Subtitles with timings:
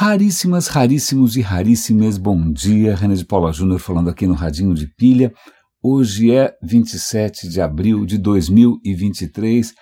[0.00, 2.94] Raríssimas, raríssimos e raríssimas, bom dia.
[2.94, 5.34] René de Paula Júnior falando aqui no Radinho de Pilha.
[5.82, 9.74] Hoje é 27 de abril de 2023.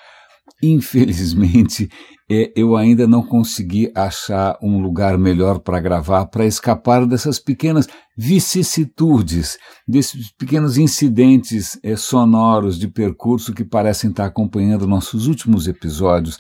[0.63, 1.91] Infelizmente,
[2.31, 7.87] é, eu ainda não consegui achar um lugar melhor para gravar, para escapar dessas pequenas
[8.17, 16.39] vicissitudes, desses pequenos incidentes é, sonoros de percurso que parecem estar acompanhando nossos últimos episódios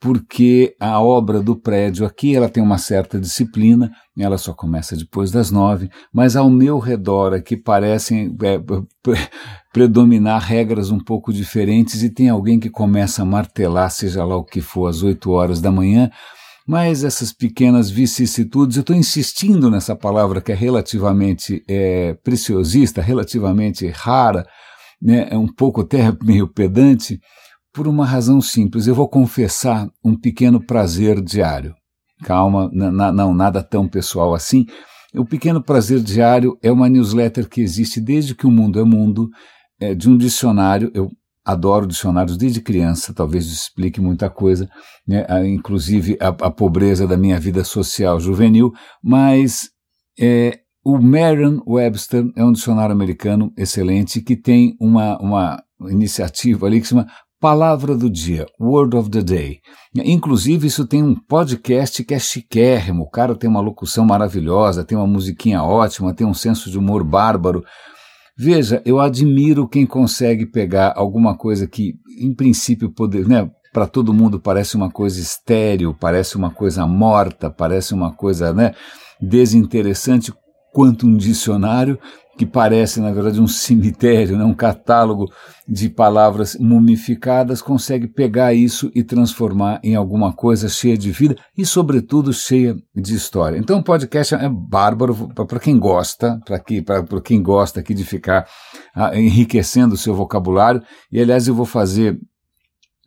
[0.00, 5.30] porque a obra do prédio aqui ela tem uma certa disciplina, ela só começa depois
[5.30, 8.60] das nove, mas ao meu redor aqui parecem é,
[9.72, 14.44] predominar regras um pouco diferentes e tem alguém que começa a martelar, seja lá o
[14.44, 16.10] que for, às oito horas da manhã,
[16.66, 23.88] mas essas pequenas vicissitudes, eu estou insistindo nessa palavra que é relativamente é, preciosista, relativamente
[23.88, 24.46] rara,
[25.00, 27.18] né, é um pouco até meio pedante,
[27.78, 28.88] por uma razão simples.
[28.88, 31.76] Eu vou confessar um pequeno prazer diário.
[32.24, 34.66] Calma, não, nada tão pessoal assim.
[35.14, 39.30] O Pequeno Prazer Diário é uma newsletter que existe desde que o mundo é mundo,
[39.78, 40.90] é, de um dicionário.
[40.92, 41.08] Eu
[41.44, 44.68] adoro dicionários desde criança, talvez explique muita coisa,
[45.06, 45.24] né?
[45.48, 49.70] inclusive a, a, pobreza da minha vida social juvenil, mas
[50.18, 56.88] é, o Merriam-Webster é um dicionário americano excelente que tem uma, uma iniciativa ali que
[56.88, 57.06] se chama
[57.40, 59.60] Palavra do Dia, Word of the Day.
[59.94, 63.04] Inclusive, isso tem um podcast que é chiquérrimo.
[63.04, 67.04] O cara tem uma locução maravilhosa, tem uma musiquinha ótima, tem um senso de humor
[67.04, 67.62] bárbaro.
[68.36, 74.12] Veja, eu admiro quem consegue pegar alguma coisa que, em princípio, poder, né, para todo
[74.12, 78.74] mundo parece uma coisa estéril, parece uma coisa morta, parece uma coisa né,
[79.20, 80.32] desinteressante,
[80.72, 82.00] quanto um dicionário,
[82.38, 85.30] que parece, na verdade, um cemitério, né, um catálogo
[85.66, 91.66] de palavras mumificadas, consegue pegar isso e transformar em alguma coisa cheia de vida e,
[91.66, 93.58] sobretudo, cheia de história.
[93.58, 98.46] Então, o podcast é bárbaro para quem gosta, para quem gosta aqui de ficar
[98.94, 100.80] ah, enriquecendo o seu vocabulário.
[101.10, 102.16] E, aliás, eu vou fazer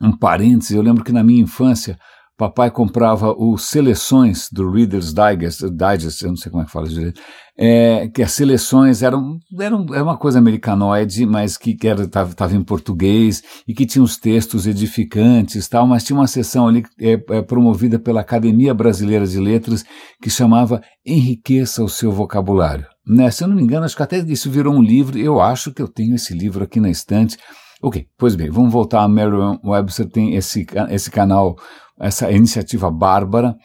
[0.02, 0.76] um parêntese.
[0.76, 1.98] Eu lembro que na minha infância,
[2.42, 6.88] papai comprava os seleções do Reader's Digest, Digest eu não sei como é que fala
[6.88, 7.22] direito,
[7.56, 13.44] é, que as seleções eram, eram era uma coisa americanoide, mas que estava em português
[13.68, 18.00] e que tinha os textos edificantes tal, mas tinha uma sessão ali é, é, promovida
[18.00, 19.86] pela Academia Brasileira de Letras
[20.20, 22.88] que chamava Enriqueça o Seu Vocabulário.
[23.06, 23.30] Né?
[23.30, 25.82] Se eu não me engano, acho que até isso virou um livro, eu acho que
[25.82, 27.38] eu tenho esse livro aqui na estante,
[27.84, 31.56] Ok, pois bem, vamos voltar a Merriam-Webster, tem esse, esse canal,
[32.02, 33.56] essa iniciativa bárbara.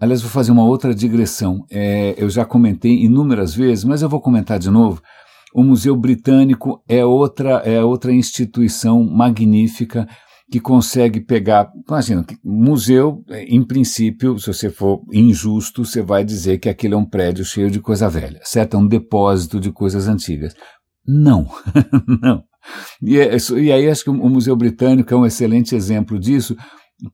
[0.00, 1.64] Aliás, vou fazer uma outra digressão.
[1.70, 5.02] É, eu já comentei inúmeras vezes, mas eu vou comentar de novo.
[5.54, 10.06] O Museu Britânico é outra, é outra instituição magnífica
[10.50, 11.70] que consegue pegar.
[11.88, 17.04] Imagina, museu, em princípio, se você for injusto, você vai dizer que aquilo é um
[17.04, 18.76] prédio cheio de coisa velha, certo?
[18.76, 20.54] É um depósito de coisas antigas.
[21.06, 21.46] Não,
[22.22, 22.44] não.
[23.02, 26.56] E, é, e aí acho que o Museu Britânico é um excelente exemplo disso,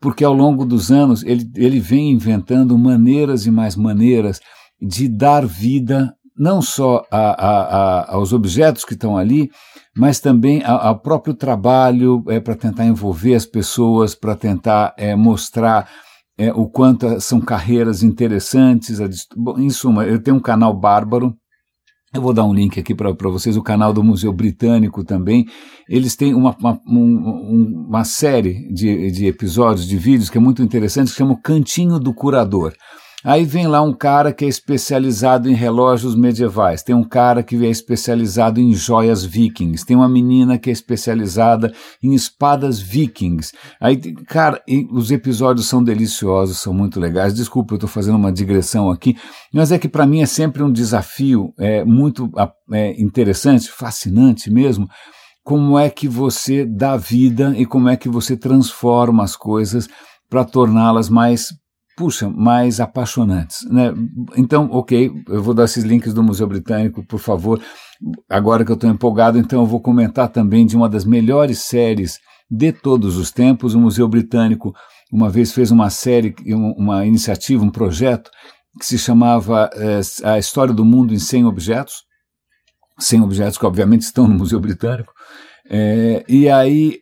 [0.01, 4.41] porque ao longo dos anos ele, ele vem inventando maneiras e mais maneiras
[4.81, 9.51] de dar vida não só a, a, a, aos objetos que estão ali,
[9.97, 15.89] mas também ao próprio trabalho é, para tentar envolver as pessoas, para tentar é, mostrar
[16.37, 18.99] é, o quanto são carreiras interessantes.
[19.37, 21.37] Bom, em suma, eu tenho um canal bárbaro
[22.15, 25.47] eu vou dar um link aqui para vocês, o canal do Museu Britânico também.
[25.89, 30.63] Eles têm uma, uma, um, uma série de, de episódios, de vídeos que é muito
[30.63, 32.73] interessante, que chama o Cantinho do Curador.
[33.25, 37.57] Aí vem lá um cara que é especializado em relógios medievais, tem um cara que
[37.65, 43.53] é especializado em joias vikings, tem uma menina que é especializada em espadas vikings.
[43.81, 43.97] Aí,
[44.27, 47.33] cara, os episódios são deliciosos, são muito legais.
[47.33, 49.17] Desculpa, eu estou fazendo uma digressão aqui,
[49.53, 52.31] mas é que para mim é sempre um desafio é, muito
[52.71, 54.87] é, interessante, fascinante mesmo
[55.43, 59.87] como é que você dá vida e como é que você transforma as coisas
[60.29, 61.49] para torná-las mais
[61.97, 63.59] puxa, mais apaixonantes.
[63.71, 63.93] Né?
[64.37, 67.61] Então, ok, eu vou dar esses links do Museu Britânico, por favor.
[68.29, 72.19] Agora que eu estou empolgado, então eu vou comentar também de uma das melhores séries
[72.51, 73.75] de todos os tempos.
[73.75, 74.75] O Museu Britânico
[75.13, 76.35] uma vez fez uma série,
[76.77, 78.31] uma iniciativa, um projeto
[78.79, 82.03] que se chamava é, A História do Mundo em 100 Objetos.
[82.99, 85.13] 100 objetos que obviamente estão no Museu Britânico.
[85.69, 87.01] É, e aí,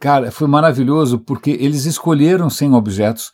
[0.00, 3.30] cara, foi maravilhoso porque eles escolheram 100 objetos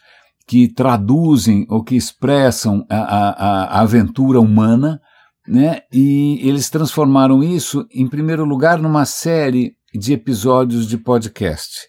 [0.47, 5.01] que traduzem ou que expressam a, a, a aventura humana,
[5.47, 5.81] né?
[5.93, 11.89] E eles transformaram isso, em primeiro lugar, numa série de episódios de podcast.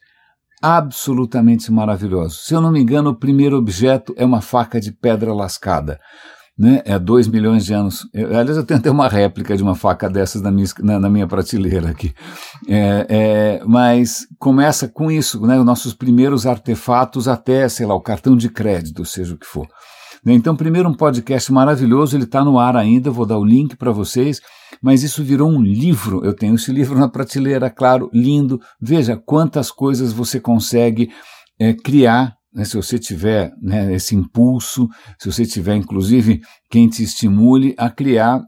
[0.61, 2.45] absolutamente maravilhosos.
[2.45, 5.99] Se eu não me engano, o primeiro objeto é uma faca de pedra lascada.
[6.57, 6.81] Né?
[6.85, 8.07] É dois milhões de anos.
[8.11, 11.09] Eu, aliás, eu tenho até uma réplica de uma faca dessas na minha, na, na
[11.09, 12.13] minha prateleira aqui.
[12.67, 15.59] É, é, mas começa com isso, né?
[15.59, 19.67] Os nossos primeiros artefatos até, sei lá, o cartão de crédito, seja o que for.
[20.25, 20.33] Né?
[20.33, 23.91] Então, primeiro, um podcast maravilhoso, ele está no ar ainda, vou dar o link para
[23.91, 24.41] vocês,
[24.81, 26.25] mas isso virou um livro.
[26.25, 28.59] Eu tenho esse livro na prateleira, claro, lindo.
[28.81, 31.09] Veja quantas coisas você consegue
[31.59, 34.89] é, criar né, se você tiver né, esse impulso,
[35.19, 38.41] se você tiver, inclusive, quem te estimule a criar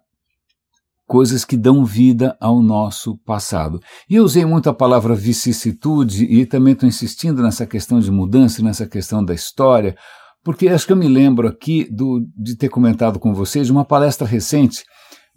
[1.08, 3.80] coisas que dão vida ao nosso passado.
[4.10, 8.64] E eu usei muito a palavra vicissitude e também estou insistindo nessa questão de mudança,
[8.64, 9.96] nessa questão da história,
[10.44, 14.26] porque acho que eu me lembro aqui do, de ter comentado com vocês uma palestra
[14.26, 14.84] recente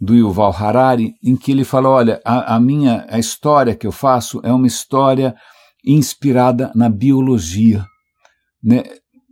[0.01, 3.91] do Yuval Harari, em que ele falou: olha, a, a minha a história que eu
[3.91, 5.35] faço é uma história
[5.85, 7.85] inspirada na biologia.
[8.63, 8.83] Né?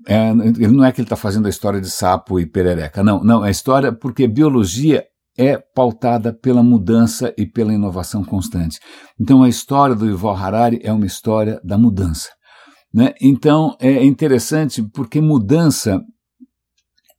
[0.08, 3.46] É, não é que ele está fazendo a história de sapo e perereca, não, não,
[3.46, 5.06] é a história porque biologia
[5.38, 8.80] é pautada pela mudança e pela inovação constante.
[9.20, 12.30] Então a história do Yuval Harari é uma história da mudança.
[12.94, 13.14] Né?
[13.22, 16.02] Então é interessante porque mudança.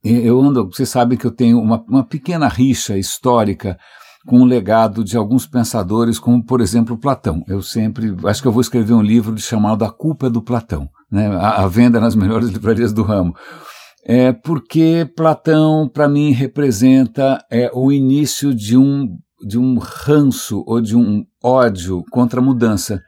[0.04, 3.78] Eu ando, você sabe que eu tenho uma, uma pequena rixa histórica
[4.26, 7.42] com o legado de alguns pensadores, como por exemplo Platão.
[7.46, 10.88] Eu sempre acho que eu vou escrever um livro chamado A Culpa é do Platão,
[11.12, 11.28] né?
[11.70, 13.34] venda nas melhores livrarias do ramo.
[14.04, 19.16] É porque Platão, para mim, representa é, o início de um,
[19.46, 23.00] de um ranço ou de um ódio contra a mudança.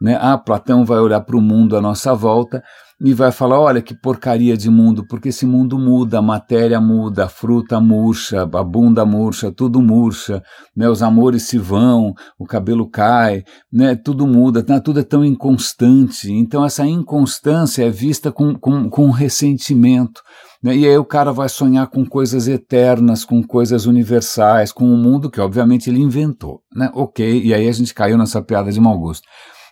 [0.00, 0.16] Né?
[0.20, 2.62] Ah, Platão vai olhar para o mundo à nossa volta
[3.00, 7.26] e vai falar: olha que porcaria de mundo, porque esse mundo muda, a matéria muda,
[7.26, 10.42] a fruta murcha, a bunda murcha, tudo murcha,
[10.76, 10.88] né?
[10.88, 13.94] os amores se vão, o cabelo cai, né?
[13.94, 14.80] tudo muda, né?
[14.80, 16.32] tudo é tão inconstante.
[16.32, 20.20] Então, essa inconstância é vista com, com, com ressentimento.
[20.60, 20.76] Né?
[20.76, 25.30] E aí o cara vai sonhar com coisas eternas, com coisas universais, com um mundo
[25.30, 26.62] que obviamente ele inventou.
[26.74, 26.90] Né?
[26.94, 29.26] Ok, e aí a gente caiu nessa piada de mau gosto.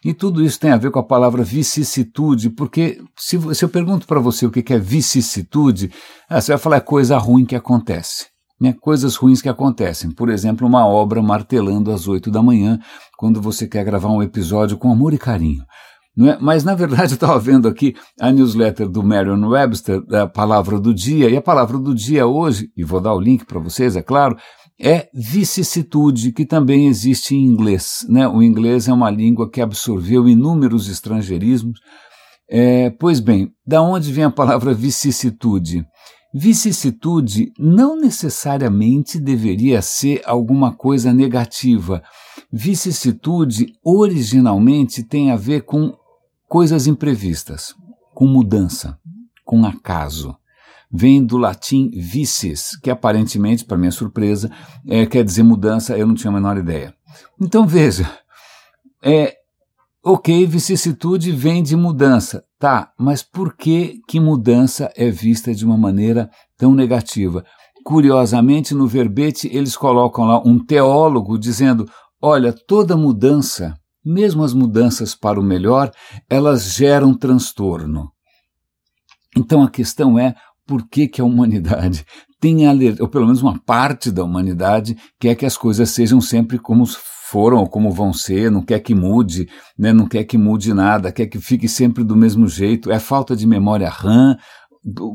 [0.07, 4.07] E tudo isso tem a ver com a palavra vicissitude, porque se, se eu pergunto
[4.07, 5.91] para você o que é vicissitude,
[6.31, 8.27] ah, você vai falar é coisa ruim que acontece.
[8.61, 8.73] Né?
[8.81, 10.13] Coisas ruins que acontecem.
[10.13, 12.79] Por exemplo, uma obra martelando às oito da manhã,
[13.19, 15.65] quando você quer gravar um episódio com amor e carinho.
[16.21, 16.39] É?
[16.41, 20.95] Mas, na verdade, eu estava vendo aqui a newsletter do Marion Webster, a palavra do
[20.95, 24.03] dia, e a palavra do dia hoje, e vou dar o link para vocês, é
[24.03, 24.37] claro,
[24.79, 28.05] é vicissitude, que também existe em inglês.
[28.09, 28.29] Né?
[28.29, 31.81] O inglês é uma língua que absorveu inúmeros estrangeirismos.
[32.49, 35.85] É, pois bem, da onde vem a palavra vicissitude?
[36.33, 42.03] Vicissitude não necessariamente deveria ser alguma coisa negativa.
[42.53, 45.97] Vicissitude originalmente tem a ver com
[46.47, 47.75] coisas imprevistas,
[48.15, 48.99] com mudança,
[49.45, 50.37] com acaso
[50.91, 54.51] vem do latim vices, que aparentemente, para minha surpresa,
[54.87, 56.95] é, quer dizer mudança, eu não tinha a menor ideia.
[57.41, 58.11] Então veja,
[59.03, 59.37] é,
[60.05, 65.77] ok, vicissitude vem de mudança, tá, mas por que que mudança é vista de uma
[65.77, 67.45] maneira tão negativa?
[67.85, 71.89] Curiosamente, no verbete, eles colocam lá um teólogo dizendo:
[72.21, 75.93] olha, toda mudança, mesmo as mudanças para o melhor,
[76.29, 78.11] elas geram transtorno.
[79.37, 80.35] Então a questão é
[80.67, 82.05] por que, que a humanidade
[82.41, 86.59] tem alerta, ou pelo menos uma parte da humanidade quer que as coisas sejam sempre
[86.59, 86.85] como
[87.31, 91.11] foram ou como vão ser, não quer que mude, né, não quer que mude nada,
[91.11, 94.37] quer que fique sempre do mesmo jeito, é falta de memória RAM,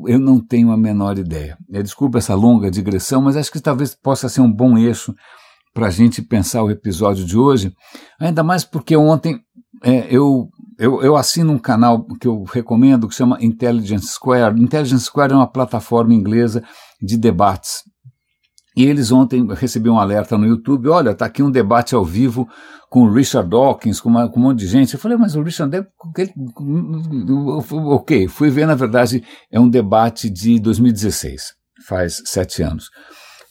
[0.06, 1.58] eu não tenho a menor ideia.
[1.72, 5.16] É, desculpa essa longa digressão, mas acho que talvez possa ser um bom eixo
[5.74, 7.74] para a gente pensar o episódio de hoje,
[8.20, 9.40] ainda mais porque ontem
[9.82, 10.50] é, eu
[10.82, 14.60] eu, eu assino um canal que eu recomendo que chama Intelligence Square.
[14.60, 16.64] Intelligence Square é uma plataforma inglesa
[17.00, 17.84] de debates.
[18.76, 22.50] E eles ontem receberam um alerta no YouTube, olha, está aqui um debate ao vivo
[22.90, 24.96] com o Richard Dawkins, com, uma, com um monte de gente.
[24.96, 26.32] Eu falei, mas o Richard Dawkins...
[27.70, 31.54] Ok, fui ver, na verdade, é um debate de 2016,
[31.86, 32.90] faz sete anos.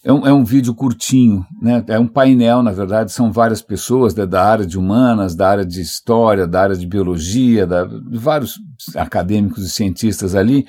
[0.02, 1.84] É um, é um vídeo curtinho, né?
[1.88, 5.66] é um painel, na verdade, são várias pessoas da, da área de humanas, da área
[5.66, 8.54] de história, da área de biologia, da, vários
[8.96, 10.66] acadêmicos e cientistas ali,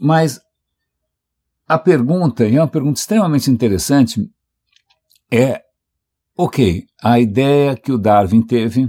[0.00, 0.40] mas
[1.66, 4.20] a pergunta, e é uma pergunta extremamente interessante,
[5.28, 5.60] é,
[6.36, 8.88] ok, a ideia que o Darwin teve,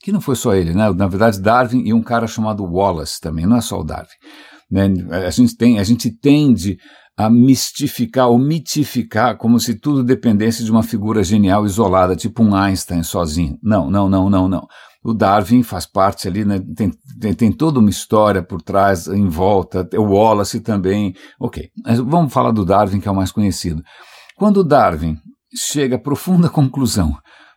[0.00, 0.92] que não foi só ele, né?
[0.92, 4.08] na verdade Darwin e um cara chamado Wallace também, não é só o Darwin,
[4.70, 4.86] né?
[5.26, 6.76] a, gente tem, a gente tende
[7.16, 12.54] a mistificar ou mitificar como se tudo dependesse de uma figura genial isolada, tipo um
[12.54, 13.58] Einstein sozinho.
[13.62, 14.66] Não, não, não, não, não.
[15.02, 16.90] O Darwin faz parte ali, né, tem,
[17.20, 21.14] tem, tem, toda uma história por trás, em volta, o Wallace também.
[21.38, 23.82] Ok, mas vamos falar do Darwin, que é o mais conhecido.
[24.34, 25.18] Quando Darwin
[25.54, 27.14] chega à profunda conclusão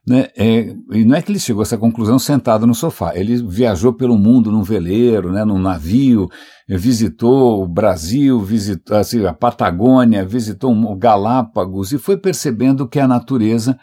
[0.08, 0.30] né?
[0.38, 3.12] É, e não é que ele chegou a essa conclusão sentado no sofá.
[3.14, 6.30] Ele viajou pelo mundo num veleiro, né, num navio,
[6.68, 13.08] visitou o Brasil, visitou assim, a Patagônia, visitou o Galápagos e foi percebendo que a
[13.08, 13.78] natureza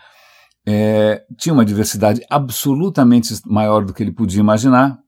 [0.67, 4.99] é, tinha uma diversidade absolutamente maior do que ele podia imaginar.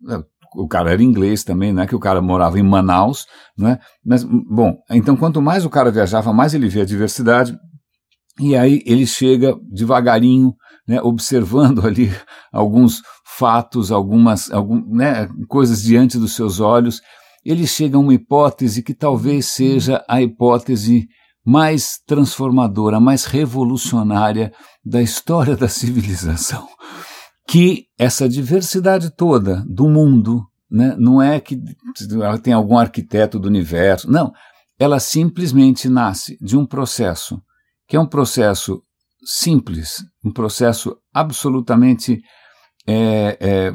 [0.55, 3.79] O cara era inglês também, não é que o cara morava em Manaus, não é?
[4.05, 7.57] Mas, bom, então quanto mais o cara viajava, mais ele via a diversidade,
[8.39, 10.55] e aí ele chega devagarinho,
[10.87, 12.11] né, observando ali
[12.53, 17.01] alguns fatos, algumas algum, né, coisas diante dos seus olhos,
[17.45, 21.09] ele chega a uma hipótese que talvez seja a hipótese
[21.45, 24.53] mais transformadora, mais revolucionária
[24.85, 26.67] da história da civilização.
[27.49, 31.57] Que essa diversidade toda do mundo, né, não é que
[32.43, 34.33] tem algum arquiteto do universo, não,
[34.77, 37.41] ela simplesmente nasce de um processo
[37.87, 38.83] que é um processo
[39.27, 42.21] simples, um processo absolutamente
[42.87, 43.73] é, é,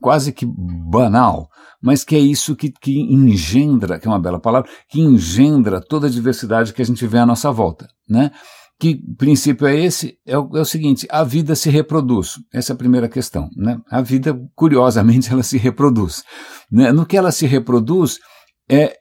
[0.00, 1.48] quase que banal,
[1.82, 6.06] mas que é isso que, que engendra, que é uma bela palavra, que engendra toda
[6.06, 8.30] a diversidade que a gente vê à nossa volta, né?
[8.78, 10.18] Que princípio é esse?
[10.26, 12.32] É o, é o, seguinte: a vida se reproduz.
[12.52, 13.48] Essa é a primeira questão.
[13.56, 13.78] Né?
[13.88, 16.24] A vida, curiosamente, ela se reproduz.
[16.68, 16.90] Né?
[16.90, 18.18] No que ela se reproduz,
[18.68, 18.96] é, é,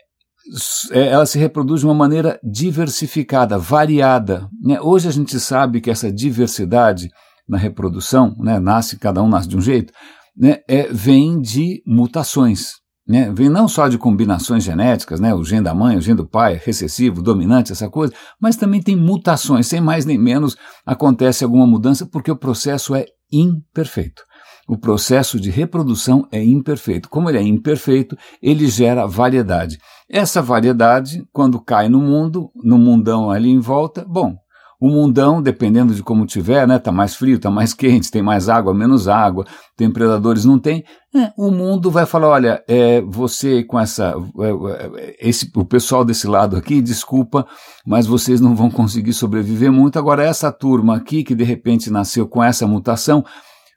[0.92, 4.48] ela se reproduz de uma maneira diversificada, variada.
[4.62, 4.80] Né?
[4.82, 7.10] Hoje a gente sabe que essa diversidade
[7.48, 9.92] na reprodução, né, nasce, cada um nasce de um jeito,
[10.38, 12.76] né, é, vem de mutações.
[13.08, 13.32] Né?
[13.34, 16.60] Vem não só de combinações genéticas, né, o gene da mãe, o gene do pai,
[16.64, 20.56] recessivo, dominante, essa coisa, mas também tem mutações, sem mais nem menos
[20.86, 24.24] acontece alguma mudança porque o processo é imperfeito.
[24.72, 27.10] O processo de reprodução é imperfeito.
[27.10, 29.78] Como ele é imperfeito, ele gera variedade.
[30.10, 34.34] Essa variedade, quando cai no mundo, no mundão ali em volta, bom,
[34.80, 38.48] o mundão, dependendo de como tiver, né, tá mais frio, tá mais quente, tem mais
[38.48, 40.86] água, menos água, tem predadores, não tem.
[41.14, 46.06] É, o mundo vai falar, olha, é, você com essa, é, é, esse, o pessoal
[46.06, 47.46] desse lado aqui, desculpa,
[47.86, 50.00] mas vocês não vão conseguir sobreviver muito.
[50.00, 53.26] Agora essa turma aqui que de repente nasceu com essa mutação,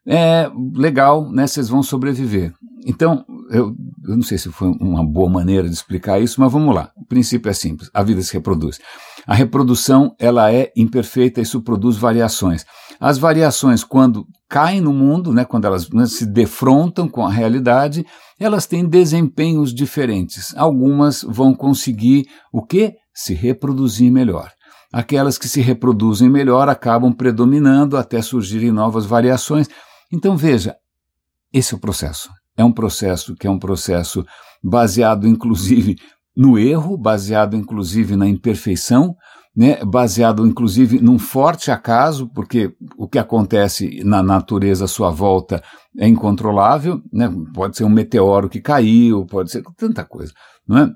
[0.06, 1.46] é legal, né?
[1.46, 2.52] Vocês vão sobreviver.
[2.86, 3.74] Então, eu,
[4.06, 6.90] eu, não sei se foi uma boa maneira de explicar isso, mas vamos lá.
[6.96, 8.78] O princípio é simples: a vida se reproduz.
[9.26, 12.66] A reprodução ela é imperfeita, isso produz variações.
[13.00, 18.04] As variações, quando caem no mundo, né, quando elas né, se defrontam com a realidade,
[18.38, 20.54] elas têm desempenhos diferentes.
[20.56, 22.94] Algumas vão conseguir o quê?
[23.14, 24.50] Se reproduzir melhor.
[24.92, 29.68] Aquelas que se reproduzem melhor acabam predominando até surgirem novas variações.
[30.14, 30.76] Então veja,
[31.52, 32.30] esse é o processo.
[32.56, 34.24] É um processo que é um processo
[34.62, 35.96] baseado inclusive
[36.36, 39.16] no erro, baseado inclusive na imperfeição,
[39.56, 45.62] né, baseado inclusive num forte acaso, porque o que acontece na natureza à sua volta
[45.98, 50.32] é incontrolável, né, pode ser um meteoro que caiu, pode ser tanta coisa,
[50.66, 50.90] não é?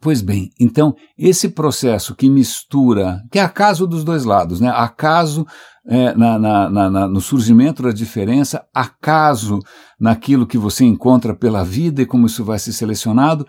[0.00, 4.68] Pois bem, então esse processo que mistura, que é acaso dos dois lados, né?
[4.68, 5.46] acaso
[5.86, 9.60] é, na, na, na, no surgimento da diferença, acaso
[9.98, 13.46] naquilo que você encontra pela vida e como isso vai ser selecionado,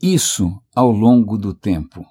[0.00, 2.04] isso ao longo do tempo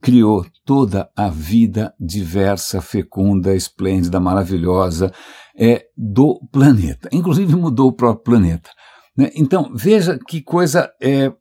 [0.00, 5.12] criou toda a vida diversa, fecunda, esplêndida, maravilhosa
[5.56, 7.08] é, do planeta.
[7.12, 8.70] Inclusive mudou o próprio planeta.
[9.16, 9.30] Né?
[9.34, 11.32] Então veja que coisa é,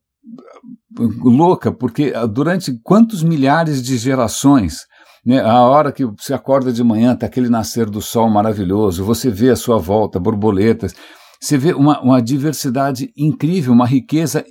[0.97, 4.85] louca, porque ah, durante quantos milhares de gerações,
[5.25, 9.29] né, a hora que você acorda de manhã, está aquele nascer do sol maravilhoso, você
[9.29, 10.93] vê a sua volta, borboletas,
[11.41, 14.43] você vê uma, uma diversidade incrível, uma riqueza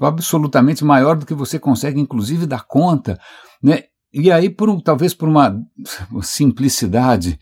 [0.00, 3.18] absolutamente maior do que você consegue, inclusive, dar conta.
[3.60, 3.82] Né?
[4.12, 5.60] E aí, por um, talvez por uma
[6.22, 7.38] simplicidade,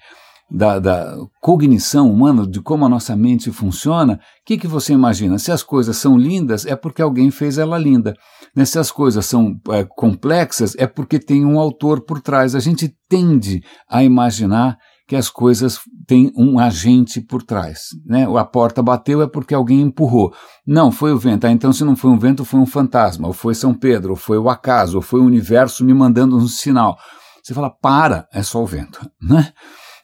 [0.53, 5.39] da, da, cognição humana, de como a nossa mente funciona, o que, que você imagina?
[5.39, 8.15] Se as coisas são lindas, é porque alguém fez ela linda.
[8.55, 8.65] Né?
[8.67, 12.55] Se as coisas são é, complexas, é porque tem um autor por trás.
[12.55, 14.77] A gente tende a imaginar
[15.09, 17.89] que as coisas têm um agente por trás.
[18.07, 18.27] Né?
[18.39, 20.33] A porta bateu é porque alguém empurrou.
[20.67, 21.47] Não, foi o vento.
[21.47, 24.17] Ah, então, se não foi um vento, foi um fantasma, ou foi São Pedro, ou
[24.17, 26.97] foi o acaso, ou foi o universo me mandando um sinal.
[27.43, 29.01] Você fala, para, é só o vento.
[29.23, 29.53] Né?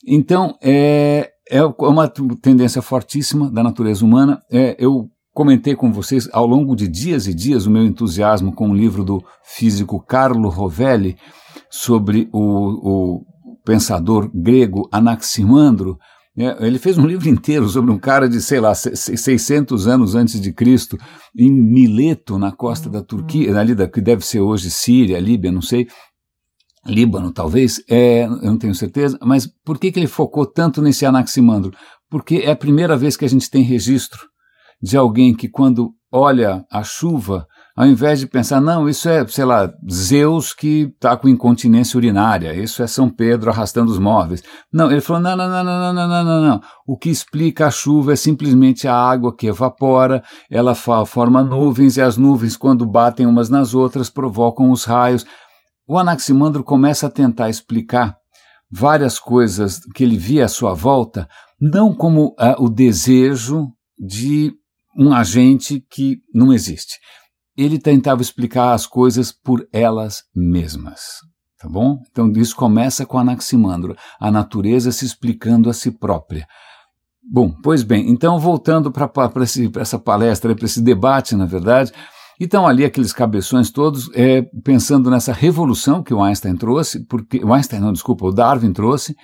[0.07, 4.43] Então, é, é uma tendência fortíssima da natureza humana.
[4.51, 8.71] É, eu comentei com vocês ao longo de dias e dias o meu entusiasmo com
[8.71, 11.17] o livro do físico Carlo Rovelli
[11.71, 13.27] sobre o, o
[13.65, 15.99] pensador grego Anaximandro.
[16.37, 20.41] É, ele fez um livro inteiro sobre um cara de, sei lá, 600 anos antes
[20.41, 20.97] de Cristo,
[21.37, 25.63] em Mileto, na costa da Turquia, ali da, que deve ser hoje Síria, Líbia, não
[25.63, 25.89] sei,
[26.89, 31.05] Líbano talvez, é, eu não tenho certeza, mas por que, que ele focou tanto nesse
[31.05, 31.73] Anaximandro?
[32.11, 34.27] Porque é a primeira vez que a gente tem registro
[34.83, 39.45] de alguém que quando olha a chuva, ao invés de pensar, não, isso é, sei
[39.45, 44.43] lá, Zeus que está com incontinência urinária, isso é São Pedro arrastando os móveis.
[44.73, 46.61] Não, ele falou, não, não, não, não, não, não, não, não.
[46.87, 52.03] O que explica a chuva é simplesmente a água que evapora, ela forma nuvens e
[52.03, 55.25] as nuvens, quando batem umas nas outras, provocam os raios.
[55.89, 58.15] O Anaximandro começa a tentar explicar
[58.71, 61.27] várias coisas que ele via à sua volta,
[61.59, 63.69] não como uh, o desejo
[63.99, 64.53] de
[64.95, 66.99] um agente que não existe,
[67.57, 71.01] ele tentava explicar as coisas por elas mesmas.
[71.59, 71.99] Tá bom?
[72.11, 76.47] Então isso começa com Anaximandro, a natureza se explicando a si própria.
[77.23, 79.11] Bom, pois bem, então voltando para
[79.81, 81.93] essa palestra, para esse debate, na verdade,
[82.41, 87.53] então ali aqueles cabeções todos é, pensando nessa revolução que o Einstein trouxe, porque o
[87.53, 89.15] Einstein não, desculpa, o Darwin trouxe,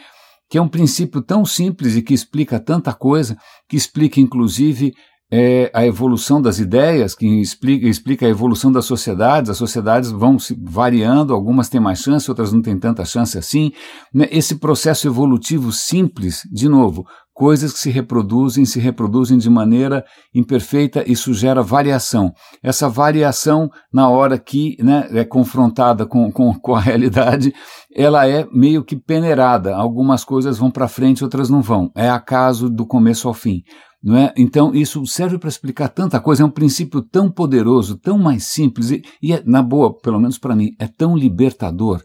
[0.48, 3.36] que é um princípio tão simples e que explica tanta coisa,
[3.68, 4.92] que explica inclusive
[5.36, 9.50] é a evolução das ideias, que explica, explica a evolução das sociedades.
[9.50, 13.72] As sociedades vão se variando, algumas têm mais chance, outras não têm tanta chance assim.
[14.12, 14.28] Né?
[14.30, 21.04] Esse processo evolutivo simples, de novo, coisas que se reproduzem, se reproduzem de maneira imperfeita,
[21.06, 22.32] isso gera variação.
[22.62, 27.52] Essa variação, na hora que né, é confrontada com, com, com a realidade,
[27.94, 29.74] ela é meio que peneirada.
[29.74, 31.90] Algumas coisas vão para frente, outras não vão.
[31.94, 33.62] É acaso do começo ao fim.
[34.02, 34.32] Não é?
[34.36, 38.90] Então, isso serve para explicar tanta coisa, é um princípio tão poderoso, tão mais simples,
[38.90, 42.02] e, e é, na boa, pelo menos para mim, é tão libertador,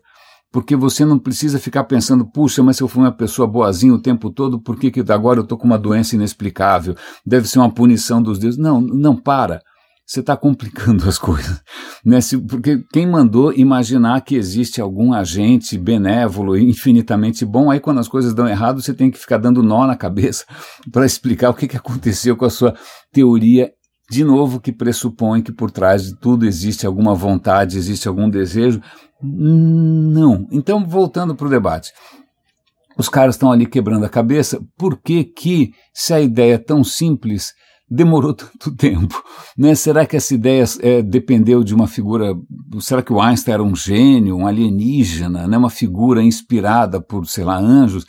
[0.52, 4.02] porque você não precisa ficar pensando, puxa, mas se eu fui uma pessoa boazinha o
[4.02, 6.96] tempo todo, por que, que agora eu estou com uma doença inexplicável?
[7.26, 8.60] Deve ser uma punição dos deuses.
[8.60, 9.62] Não, não para
[10.10, 11.62] você está complicando as coisas.
[12.04, 12.20] Né?
[12.20, 18.08] Se, porque quem mandou imaginar que existe algum agente benévolo, infinitamente bom, aí quando as
[18.08, 20.46] coisas dão errado, você tem que ficar dando nó na cabeça
[20.92, 22.76] para explicar o que, que aconteceu com a sua
[23.12, 23.72] teoria,
[24.10, 28.82] de novo, que pressupõe que por trás de tudo existe alguma vontade, existe algum desejo.
[29.22, 30.48] Não.
[30.52, 31.92] Então, voltando para o debate.
[32.98, 36.84] Os caras estão ali quebrando a cabeça, por que que, se a ideia é tão
[36.84, 37.54] simples,
[37.90, 39.24] demorou tanto tempo?
[39.58, 39.76] Né?
[39.76, 42.36] Será que essa ideia é, dependeu de uma figura?
[42.82, 45.58] Será que o Einstein era um gênio, um alienígena, né?
[45.58, 48.06] uma figura inspirada por, sei lá, anjos?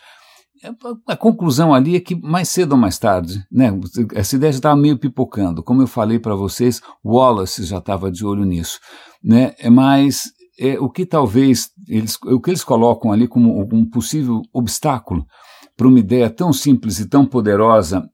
[1.07, 3.73] A conclusão ali é que mais cedo ou mais tarde, né,
[4.15, 5.63] essa ideia já estava meio pipocando.
[5.63, 8.79] Como eu falei para vocês, Wallace já estava de olho nisso.
[9.25, 10.25] Né, mas
[10.59, 15.25] é, o que talvez eles, o que eles colocam ali como um possível obstáculo
[15.75, 18.07] para uma ideia tão simples e tão poderosa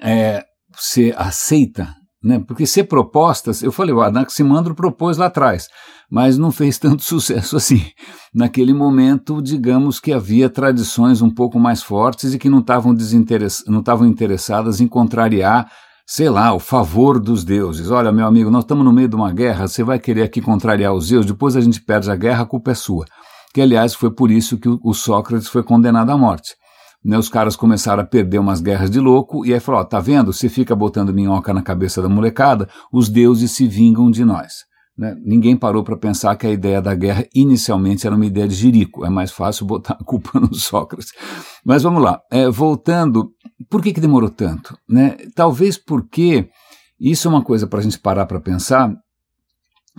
[0.00, 0.44] é,
[0.76, 2.42] ser aceita, né?
[2.46, 5.68] Porque ser propostas, eu falei, o Anaximandro propôs lá atrás,
[6.10, 7.84] mas não fez tanto sucesso assim.
[8.34, 13.64] Naquele momento, digamos que havia tradições um pouco mais fortes e que não estavam desinteress
[13.66, 15.70] não estavam interessadas em contrariar,
[16.06, 17.90] sei lá, o favor dos deuses.
[17.90, 20.92] Olha, meu amigo, nós estamos no meio de uma guerra, você vai querer aqui contrariar
[20.92, 23.04] os deuses, depois a gente perde a guerra, a culpa é sua.
[23.52, 26.54] Que, aliás, foi por isso que o Sócrates foi condenado à morte
[27.04, 29.98] né, os caras começaram a perder umas guerras de louco, e aí falou: ó, tá
[29.98, 30.32] vendo?
[30.32, 34.64] Você fica botando minhoca na cabeça da molecada, os deuses se vingam de nós.
[34.96, 35.16] Né?
[35.24, 39.04] Ninguém parou para pensar que a ideia da guerra inicialmente era uma ideia de jirico,
[39.04, 41.12] é mais fácil botar a culpa no Sócrates.
[41.64, 43.32] Mas vamos lá, é, voltando,
[43.70, 44.76] por que, que demorou tanto?
[44.88, 45.16] Né?
[45.34, 46.48] Talvez porque,
[47.00, 48.94] isso é uma coisa para a gente parar para pensar,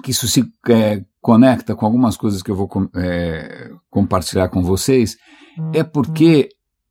[0.03, 5.17] que isso se é, conecta com algumas coisas que eu vou é, compartilhar com vocês,
[5.73, 6.49] é porque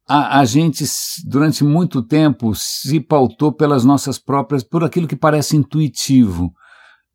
[0.09, 0.85] a, a, gente,
[1.27, 6.53] durante muito tempo, se pautou pelas nossas próprias, por aquilo que parece intuitivo.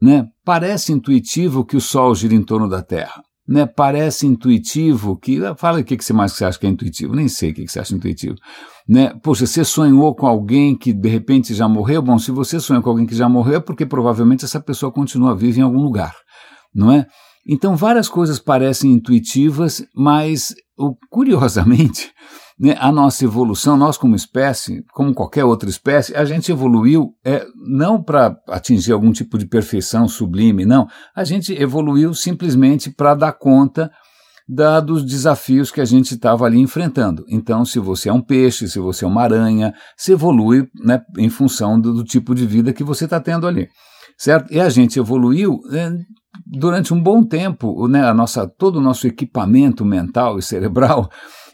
[0.02, 0.26] Né?
[0.46, 3.22] Parece intuitivo que o Sol gira em torno da Terra.
[3.48, 3.66] Né?
[3.66, 5.44] Parece intuitivo que.
[5.44, 7.16] Ah, fala o que, que você mais acha que é intuitivo.
[7.16, 8.36] Nem sei o que, que você acha intuitivo.
[8.88, 9.14] Né?
[9.22, 12.02] Poxa, você sonhou com alguém que de repente já morreu?
[12.02, 15.36] Bom, se você sonhou com alguém que já morreu, é porque provavelmente essa pessoa continua
[15.36, 16.16] viva em algum lugar.
[16.74, 17.06] Não é?
[17.50, 20.54] Então, várias coisas parecem intuitivas, mas
[21.10, 22.12] curiosamente
[22.60, 27.46] né, a nossa evolução, nós como espécie, como qualquer outra espécie, a gente evoluiu é,
[27.56, 30.88] não para atingir algum tipo de perfeição sublime, não.
[31.16, 33.92] A gente evoluiu simplesmente para dar conta
[34.48, 37.26] dados os desafios que a gente estava ali enfrentando.
[37.28, 41.30] Então, se você é um peixe, se você é uma aranha, se evolui né, em
[41.30, 43.68] função do, do tipo de vida que você está tendo ali.
[44.18, 44.52] Certo?
[44.52, 45.96] E a gente evoluiu né,
[46.46, 51.10] durante um bom tempo, né, a nossa, todo o nosso equipamento mental e cerebral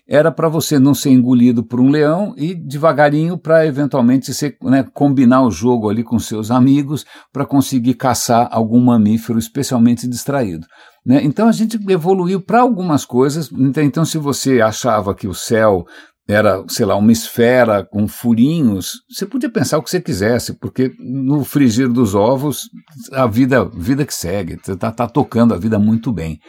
[0.07, 4.85] era para você não ser engolido por um leão e devagarinho para eventualmente ser, né,
[4.93, 10.67] combinar o jogo ali com seus amigos para conseguir caçar algum mamífero especialmente distraído.
[11.05, 11.23] Né?
[11.23, 13.49] Então a gente evoluiu para algumas coisas.
[13.51, 15.85] Então, então, se você achava que o céu
[16.27, 20.93] era, sei lá, uma esfera com furinhos, você podia pensar o que você quisesse, porque
[20.99, 22.69] no frigir dos ovos,
[23.11, 26.39] a vida, vida que segue, está tá tocando a vida muito bem.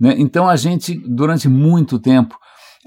[0.00, 0.14] Né?
[0.18, 2.36] Então a gente, durante muito tempo,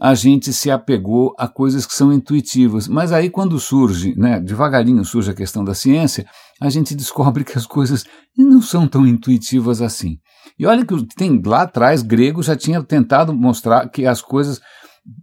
[0.01, 2.87] a gente se apegou a coisas que são intuitivas.
[2.87, 6.25] Mas aí, quando surge, né, devagarinho surge a questão da ciência,
[6.59, 8.03] a gente descobre que as coisas
[8.35, 10.17] não são tão intuitivas assim.
[10.57, 14.59] E olha que tem lá atrás, grego já tinha tentado mostrar que as coisas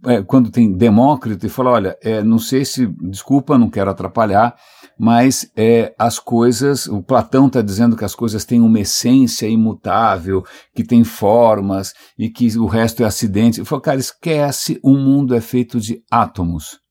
[0.05, 4.55] é, quando tem Demócrito e fala, olha, é, não sei se, desculpa, não quero atrapalhar,
[4.99, 10.43] mas é, as coisas, o Platão está dizendo que as coisas têm uma essência imutável,
[10.75, 13.61] que tem formas e que o resto é acidente.
[13.61, 16.81] Ele falou, cara, esquece, o mundo é feito de átomos.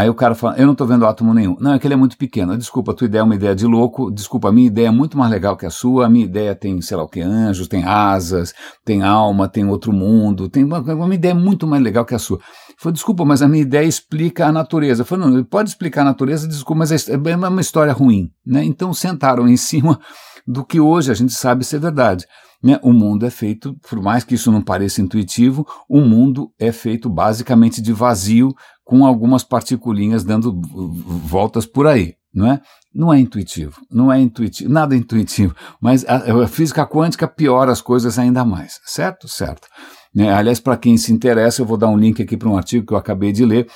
[0.00, 1.58] Aí o cara fala, eu não estou vendo átomo nenhum.
[1.60, 2.56] Não, é que ele é muito pequeno.
[2.56, 4.10] Desculpa, a tua ideia é uma ideia de louco.
[4.10, 6.06] Desculpa, a minha ideia é muito mais legal que a sua.
[6.06, 9.92] A minha ideia tem, sei lá o que, anjos, tem asas, tem alma, tem outro
[9.92, 10.48] mundo.
[10.48, 12.40] Tem uma, uma ideia muito mais legal que a sua.
[12.78, 15.04] Falei, desculpa, mas a minha ideia explica a natureza.
[15.04, 18.30] Falei, não, pode explicar a natureza, desculpa, mas é, é uma história ruim.
[18.46, 18.64] Né?
[18.64, 20.00] Então sentaram em cima
[20.46, 22.24] do que hoje a gente sabe ser verdade.
[22.62, 22.78] Né?
[22.82, 27.08] O mundo é feito, por mais que isso não pareça intuitivo, o mundo é feito
[27.08, 32.60] basicamente de vazio, com algumas particulinhas dando voltas por aí, não é?
[32.92, 37.70] Não é intuitivo, não é intuitivo, nada é intuitivo, mas a, a física quântica piora
[37.70, 39.28] as coisas ainda mais, certo?
[39.28, 39.68] Certo.
[40.12, 40.32] Né?
[40.32, 42.92] Aliás, para quem se interessa, eu vou dar um link aqui para um artigo que
[42.92, 43.68] eu acabei de ler,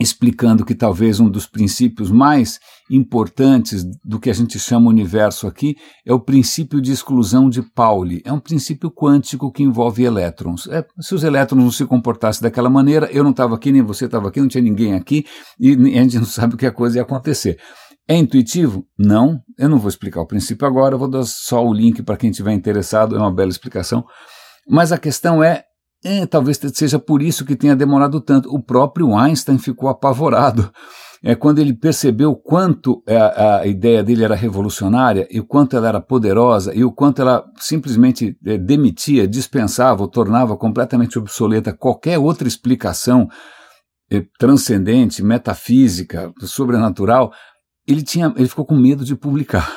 [0.00, 2.58] explicando que talvez um dos princípios mais
[2.90, 8.22] importantes do que a gente chama universo aqui é o princípio de exclusão de Pauli.
[8.24, 10.66] É um princípio quântico que envolve elétrons.
[10.68, 14.06] É, se os elétrons não se comportassem daquela maneira, eu não estava aqui, nem você
[14.06, 15.26] estava aqui, não tinha ninguém aqui,
[15.58, 17.58] e a gente não sabe o que a coisa ia acontecer.
[18.08, 18.86] É intuitivo?
[18.98, 19.38] Não.
[19.58, 22.52] Eu não vou explicar o princípio agora, vou dar só o link para quem estiver
[22.52, 24.04] interessado, é uma bela explicação.
[24.66, 25.64] Mas a questão é
[26.04, 28.52] é, talvez seja por isso que tenha demorado tanto.
[28.54, 30.72] O próprio Einstein ficou apavorado.
[31.22, 35.76] É quando ele percebeu quanto a, é, a ideia dele era revolucionária e o quanto
[35.76, 41.74] ela era poderosa e o quanto ela simplesmente é, demitia, dispensava ou tornava completamente obsoleta
[41.74, 43.28] qualquer outra explicação
[44.10, 47.30] é, transcendente, metafísica, sobrenatural,
[47.86, 49.70] ele tinha, ele ficou com medo de publicar.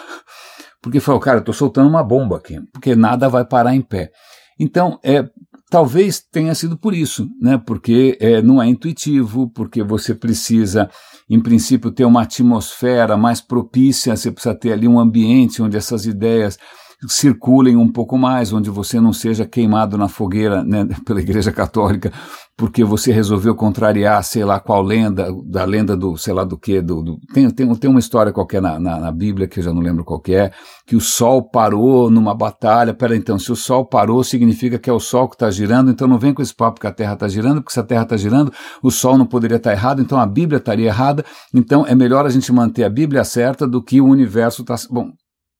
[0.81, 4.11] Porque falou, cara, eu estou soltando uma bomba aqui, porque nada vai parar em pé.
[4.59, 5.29] Então, é,
[5.73, 7.57] Talvez tenha sido por isso, né?
[7.57, 10.87] porque é, não é intuitivo, porque você precisa,
[11.27, 16.05] em princípio, ter uma atmosfera mais propícia, você precisa ter ali um ambiente onde essas
[16.05, 16.59] ideias
[17.07, 22.13] circulem um pouco mais, onde você não seja queimado na fogueira né, pela Igreja Católica,
[22.55, 26.81] porque você resolveu contrariar, sei lá qual lenda, da lenda do, sei lá do que,
[26.81, 29.73] do, do, tem, tem, tem uma história qualquer na, na, na, Bíblia, que eu já
[29.73, 30.51] não lembro qual é,
[30.85, 34.93] que o Sol parou numa batalha, pera então, se o Sol parou, significa que é
[34.93, 37.27] o Sol que está girando, então não vem com esse papo que a Terra está
[37.27, 40.19] girando, porque se a Terra está girando, o Sol não poderia estar tá errado, então
[40.19, 43.99] a Bíblia estaria errada, então é melhor a gente manter a Bíblia certa do que
[43.99, 44.75] o universo está...
[44.91, 45.09] Bom,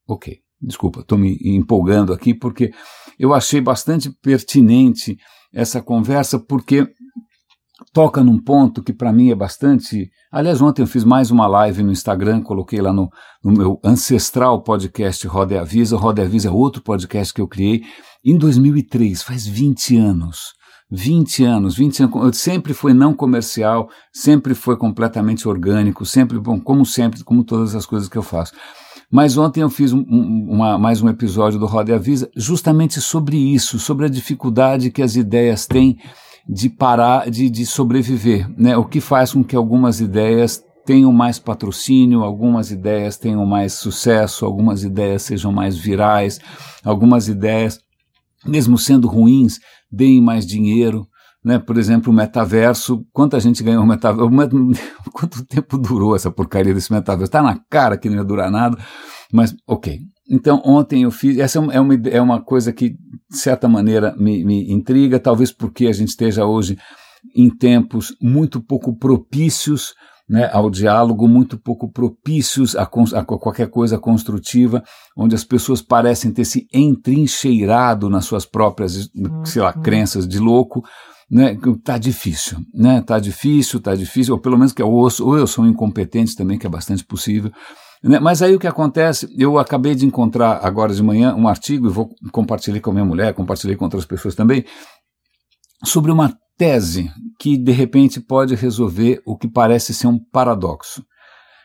[0.08, 0.44] ok.
[0.62, 2.72] Desculpa, estou me empolgando aqui porque
[3.20, 5.18] eu achei bastante pertinente
[5.54, 6.88] essa conversa, porque
[7.94, 10.10] toca num ponto que para mim é bastante.
[10.32, 13.10] Aliás, ontem eu fiz mais uma live no Instagram, coloquei lá no,
[13.44, 15.98] no meu ancestral podcast Roda e Avisa.
[15.98, 17.84] Roda e Avisa é outro podcast que eu criei
[18.26, 20.54] em 2003, faz 20 anos.
[20.96, 26.86] 20 anos, 20 anos, sempre foi não comercial, sempre foi completamente orgânico, sempre, bom, como
[26.86, 28.54] sempre, como todas as coisas que eu faço.
[29.14, 33.38] Mas ontem eu fiz um, uma, mais um episódio do Roda e Avisa justamente sobre
[33.38, 36.00] isso, sobre a dificuldade que as ideias têm
[36.50, 38.50] de parar, de, de sobreviver.
[38.58, 38.76] Né?
[38.76, 44.48] O que faz com que algumas ideias tenham mais patrocínio, algumas ideias tenham mais sucesso,
[44.48, 46.40] algumas ideias sejam mais virais,
[46.84, 47.80] algumas ideias,
[48.44, 49.60] mesmo sendo ruins,
[49.92, 51.08] deem mais dinheiro.
[51.44, 51.60] Né?
[51.60, 54.30] Por exemplo, o metaverso, quanta gente ganhou o metaverso?
[55.12, 57.26] Quanto tempo durou essa porcaria desse metaverso?
[57.26, 58.78] Está na cara que não ia durar nada,
[59.32, 60.00] mas ok.
[60.30, 61.38] Então, ontem eu fiz.
[61.38, 65.88] Essa é uma, é uma coisa que, de certa maneira, me, me intriga, talvez porque
[65.88, 66.78] a gente esteja hoje
[67.36, 69.94] em tempos muito pouco propícios
[70.34, 74.84] né, ao diálogo, muito pouco propícios a, a, qualquer coisa construtiva,
[75.16, 79.12] onde as pessoas parecem ter se entrincheirado nas suas próprias,
[79.46, 79.84] sei lá, uhum.
[79.84, 80.82] crenças de louco,
[81.30, 85.38] né, tá difícil, né, tá difícil, tá difícil, ou pelo menos que eu ouço, ou
[85.38, 87.52] eu sou incompetente também, que é bastante possível,
[88.04, 91.86] né, mas aí o que acontece, eu acabei de encontrar agora de manhã um artigo,
[91.86, 94.66] e vou compartilhar com a minha mulher, compartilhei com outras pessoas também,
[95.86, 101.04] sobre uma tese que de repente pode resolver o que parece ser um paradoxo.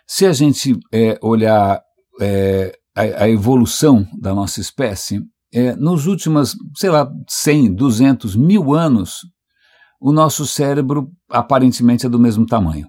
[0.07, 1.81] Se a gente é, olhar
[2.21, 5.21] é, a, a, evolução da nossa espécie,
[5.53, 9.21] é, nos últimos, sei lá, 100, 200, mil anos,
[10.01, 12.89] o nosso cérebro aparentemente é do mesmo tamanho.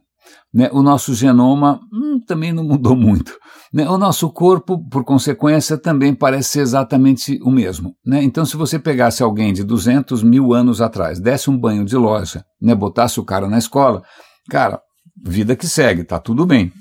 [0.54, 0.70] Né?
[0.72, 3.38] O nosso genoma hum, também não mudou muito.
[3.74, 3.88] Né?
[3.90, 7.96] O nosso corpo, por consequência, também parece ser exatamente o mesmo.
[8.06, 8.24] Né?
[8.24, 12.44] Então, se você pegasse alguém de 200 mil anos atrás, desse um banho de loja,
[12.62, 12.74] né?
[12.74, 14.02] botasse o cara na escola,
[14.50, 14.82] cara,
[15.24, 16.72] vida que segue, tá tudo bem.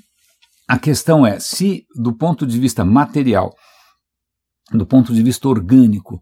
[0.67, 3.53] A questão é, se do ponto de vista material,
[4.71, 6.19] do ponto de vista orgânico,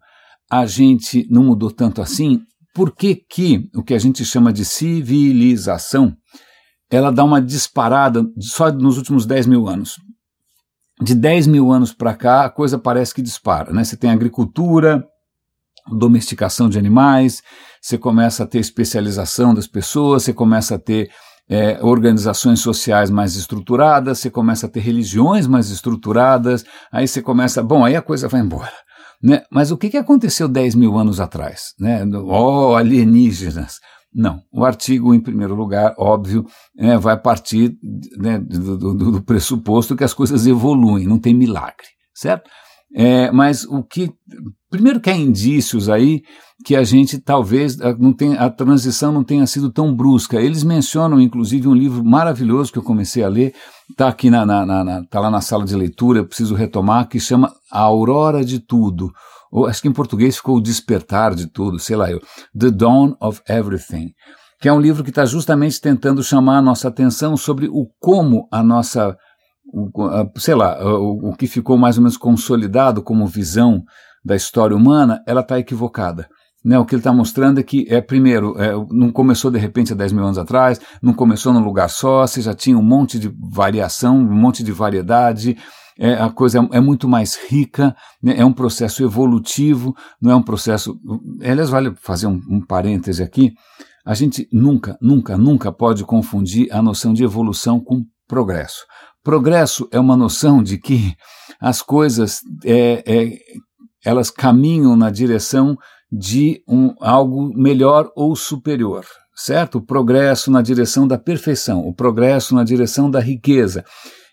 [0.49, 2.39] a gente não mudou tanto assim,
[2.73, 6.15] por que que o que a gente chama de civilização
[6.89, 9.95] ela dá uma disparada só nos últimos 10 mil anos.
[11.01, 13.71] De 10 mil anos para cá, a coisa parece que dispara.
[13.71, 13.83] Né?
[13.83, 15.05] Você tem agricultura,
[15.91, 17.41] domesticação de animais,
[17.81, 21.09] você começa a ter especialização das pessoas, você começa a ter
[21.49, 27.63] é, organizações sociais mais estruturadas, você começa a ter religiões mais estruturadas, aí você começa.
[27.63, 28.73] Bom, aí a coisa vai embora.
[29.21, 29.43] Né?
[29.51, 31.73] Mas o que, que aconteceu 10 mil anos atrás?
[31.79, 32.03] Né?
[32.05, 33.79] Oh, alienígenas!
[34.17, 34.41] Não.
[34.51, 36.43] O artigo, em primeiro lugar, óbvio,
[36.75, 37.77] é, vai partir
[38.17, 42.49] né, do, do, do, pressuposto que as coisas evoluem, não tem milagre, certo?
[42.95, 44.11] É, mas o que.
[44.71, 46.23] Primeiro que há indícios aí
[46.65, 50.41] que a gente talvez ah, não tenha, a transição não tenha sido tão brusca.
[50.41, 53.53] Eles mencionam, inclusive, um livro maravilhoso que eu comecei a ler,
[53.91, 57.53] está aqui na, na, na, tá lá na sala de leitura, preciso retomar, que chama
[57.71, 59.11] A Aurora de Tudo
[59.51, 62.19] ou acho que em português ficou O Despertar de Tudo, sei lá eu,
[62.57, 64.11] The Dawn of Everything,
[64.59, 68.47] que é um livro que está justamente tentando chamar a nossa atenção sobre o como
[68.51, 69.15] a nossa,
[70.37, 73.83] sei lá, o, o que ficou mais ou menos consolidado como visão
[74.25, 76.27] da história humana, ela está equivocada.
[76.65, 79.93] Né, o que ele está mostrando é que, é, primeiro, é, não começou de repente
[79.93, 83.17] há 10 mil anos atrás, não começou num lugar só, você já tinha um monte
[83.17, 85.55] de variação, um monte de variedade,
[85.99, 90.35] é, a coisa é, é muito mais rica, né, é um processo evolutivo, não é
[90.35, 90.99] um processo.
[91.41, 93.53] Aliás, vale fazer um, um parêntese aqui.
[94.05, 98.85] A gente nunca, nunca, nunca pode confundir a noção de evolução com progresso.
[99.23, 101.13] Progresso é uma noção de que
[101.59, 103.37] as coisas é, é,
[104.05, 105.77] elas caminham na direção
[106.11, 109.05] de um, algo melhor ou superior,
[109.35, 109.79] certo?
[109.79, 113.83] O progresso na direção da perfeição, o progresso na direção da riqueza.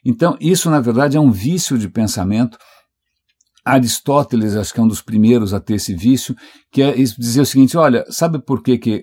[0.04, 2.58] Então, isso na verdade é um vício de pensamento.
[3.64, 6.36] Aristóteles, acho que é um dos primeiros a ter esse vício,
[6.70, 9.02] que é dizer o seguinte: olha, sabe por que, que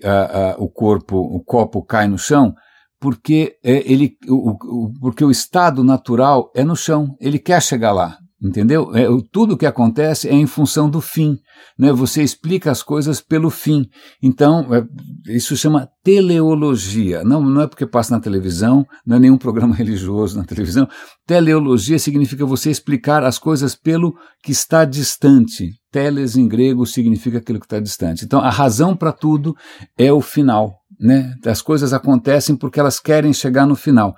[0.56, 2.54] o corpo, o copo cai no chão?
[3.00, 7.90] Porque, é, ele, o, o, porque o estado natural é no chão, ele quer chegar
[7.90, 8.16] lá.
[8.42, 8.90] Entendeu?
[8.96, 11.38] É, tudo o que acontece é em função do fim.
[11.78, 11.92] Né?
[11.92, 13.86] Você explica as coisas pelo fim.
[14.20, 14.84] Então, é,
[15.32, 17.22] isso chama teleologia.
[17.22, 20.88] Não, não é porque passa na televisão, não é nenhum programa religioso na televisão.
[21.24, 25.70] Teleologia significa você explicar as coisas pelo que está distante.
[25.92, 28.24] Teles em grego significa aquilo que está distante.
[28.24, 29.54] Então, a razão para tudo
[29.96, 30.74] é o final.
[30.98, 31.32] Né?
[31.46, 34.16] As coisas acontecem porque elas querem chegar no final.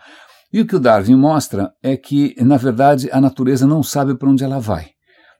[0.54, 4.30] E o que o Darwin mostra é que, na verdade, a natureza não sabe para
[4.30, 4.90] onde ela vai.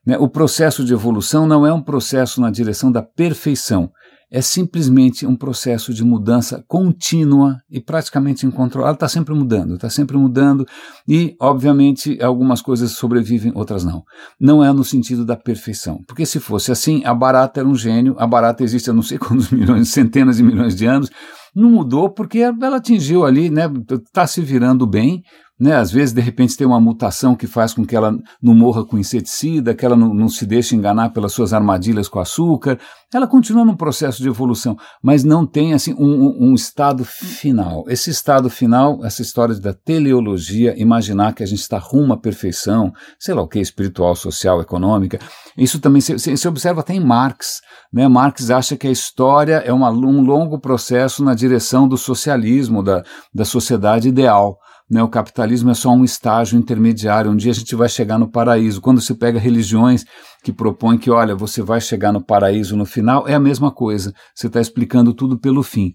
[0.05, 0.17] Né?
[0.17, 3.89] O processo de evolução não é um processo na direção da perfeição,
[4.29, 8.95] é simplesmente um processo de mudança contínua e praticamente incontrolável.
[8.95, 10.65] Está sempre mudando, está sempre mudando
[11.07, 14.03] e, obviamente, algumas coisas sobrevivem, outras não.
[14.37, 18.17] Não é no sentido da perfeição, porque se fosse assim, a barata era um gênio,
[18.19, 21.09] a barata existe há não sei quantos milhões, centenas de milhões de anos,
[21.55, 23.63] não mudou porque ela atingiu ali, né?
[23.91, 25.23] Está se virando bem,
[25.57, 25.73] né?
[25.75, 28.97] Às vezes, de repente, tem uma mutação que faz com que ela não morra com
[28.97, 32.77] inseticida, que ela não, não, se deixe enganar pelas suas armadilhas com açúcar.
[33.13, 37.85] Ela continua num processo de evolução, mas não tem assim um, um estado final.
[37.87, 42.91] Esse estado final, essa história da teleologia, imaginar que a gente está rumo à perfeição,
[43.17, 45.19] sei lá o que, espiritual, social, econômica.
[45.57, 47.61] Isso também se, se, se observa até em Marx.
[47.93, 48.05] Né?
[48.09, 53.03] Marx acha que a história é uma, um longo processo na direção do socialismo, da,
[53.33, 54.57] da sociedade ideal.
[54.89, 57.31] Né, o capitalismo é só um estágio intermediário.
[57.31, 58.81] Um dia a gente vai chegar no paraíso.
[58.81, 60.05] Quando se pega religiões
[60.43, 64.13] que propõem que, olha, você vai chegar no paraíso no final, é a mesma coisa.
[64.35, 65.93] Você está explicando tudo pelo fim.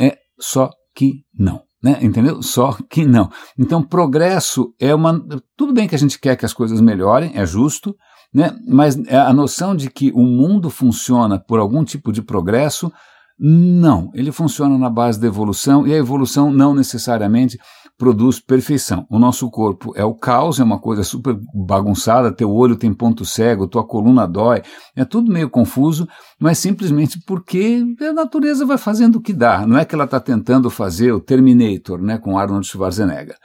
[0.00, 1.62] É só que não.
[1.80, 2.42] Né, entendeu?
[2.42, 3.30] Só que não.
[3.58, 5.22] Então, progresso é uma.
[5.54, 7.94] Tudo bem que a gente quer que as coisas melhorem, é justo,
[8.32, 8.56] né?
[8.66, 12.90] mas a noção de que o mundo funciona por algum tipo de progresso
[13.38, 17.58] não, ele funciona na base da evolução e a evolução não necessariamente
[17.96, 19.06] produz perfeição.
[19.08, 23.24] O nosso corpo é o caos, é uma coisa super bagunçada, teu olho tem ponto
[23.24, 24.62] cego, tua coluna dói,
[24.96, 29.66] é tudo meio confuso, mas simplesmente porque a natureza vai fazendo o que dá.
[29.66, 33.36] Não é que ela está tentando fazer o Terminator né, com Arnold Schwarzenegger.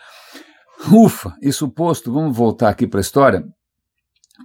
[0.92, 3.44] Ufa, isso posto, vamos voltar aqui para a história.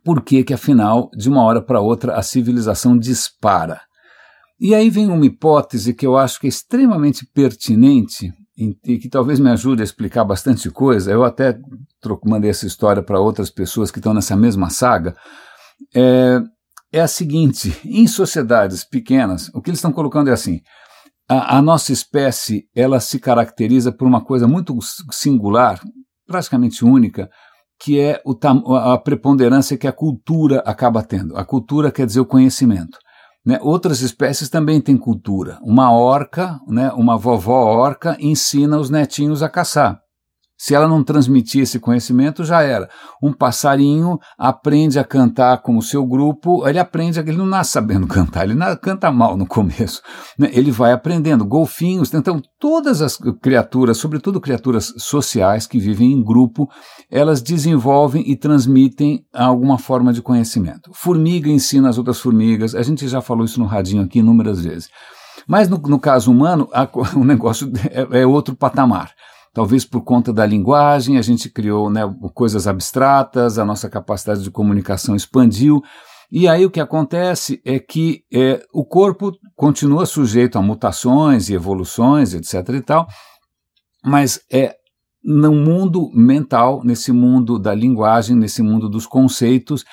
[0.05, 3.81] Por que, que afinal, de uma hora para outra, a civilização dispara?
[4.61, 9.41] E aí vem uma hipótese que eu acho que é extremamente pertinente e que talvez
[9.41, 11.11] me ajude a explicar bastante coisa.
[11.11, 11.59] Eu até
[12.25, 15.17] mandei essa história para outras pessoas que estão nessa mesma saga.
[15.95, 16.41] É,
[16.93, 20.61] é a seguinte: em sociedades pequenas, o que eles estão colocando é assim.
[21.29, 24.79] A, a, nossa espécie ela se caracteriza por uma coisa muito
[25.11, 25.81] singular,
[26.27, 27.29] praticamente única,
[27.81, 28.23] que é
[28.79, 31.37] a preponderância que a cultura acaba tendo.
[31.37, 32.99] A cultura quer dizer o conhecimento.
[33.45, 33.59] Né?
[33.61, 35.59] Outras espécies também têm cultura.
[35.63, 40.04] Uma orca, né, uma vovó orca, ensina os netinhos a caçar.
[40.65, 42.89] Se ela não transmitir esse conhecimento, já era.
[43.23, 48.07] Um passarinho aprende a cantar com o seu grupo, ele aprende, ele não nasce sabendo
[48.09, 50.01] cantar, ele canta mal no começo.
[50.39, 50.49] Né?
[50.55, 51.45] Ele vai aprendendo.
[51.45, 56.67] Golfinhos, então todas as criaturas, sobretudo criaturas sociais que vivem em grupo,
[57.11, 60.91] elas desenvolvem e transmitem alguma forma de conhecimento.
[60.95, 64.89] Formiga ensina as outras formigas, a gente já falou isso no radinho aqui inúmeras vezes.
[65.47, 69.11] Mas no, no caso humano, a, o negócio é, é outro patamar.
[69.55, 72.03] Talvez por conta da linguagem, a gente criou né,
[72.35, 75.81] coisas abstratas, a nossa capacidade de comunicação expandiu.
[76.31, 81.55] E aí o que acontece é que é, o corpo continua sujeito a mutações e
[81.55, 82.69] evoluções, etc.
[82.71, 83.07] e tal,
[84.05, 84.75] mas é
[85.25, 89.85] no mundo mental, nesse mundo da linguagem, nesse mundo dos conceitos,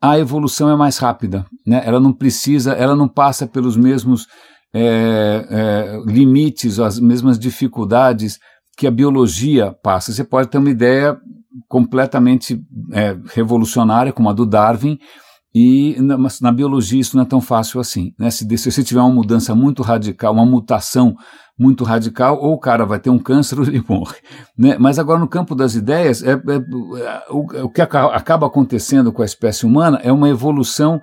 [0.00, 1.46] a evolução é mais rápida.
[1.66, 1.82] Né?
[1.84, 4.26] Ela não precisa, ela não passa pelos mesmos
[4.74, 8.38] é, é, limites, as mesmas dificuldades
[8.76, 10.12] que a biologia passa.
[10.12, 11.18] Você pode ter uma ideia
[11.68, 12.60] completamente
[12.92, 14.98] é, revolucionária, como a do Darwin,
[15.54, 18.12] e na, na, biologia isso não é tão fácil assim.
[18.18, 18.28] Né?
[18.30, 21.16] Se, se você tiver uma mudança muito radical, uma mutação
[21.58, 24.16] muito radical, ou o cara vai ter um câncer ou ele morre.
[24.56, 24.76] Né?
[24.78, 29.22] Mas agora no campo das ideias, é, é, é o, o, que acaba acontecendo com
[29.22, 31.00] a espécie humana é uma evolução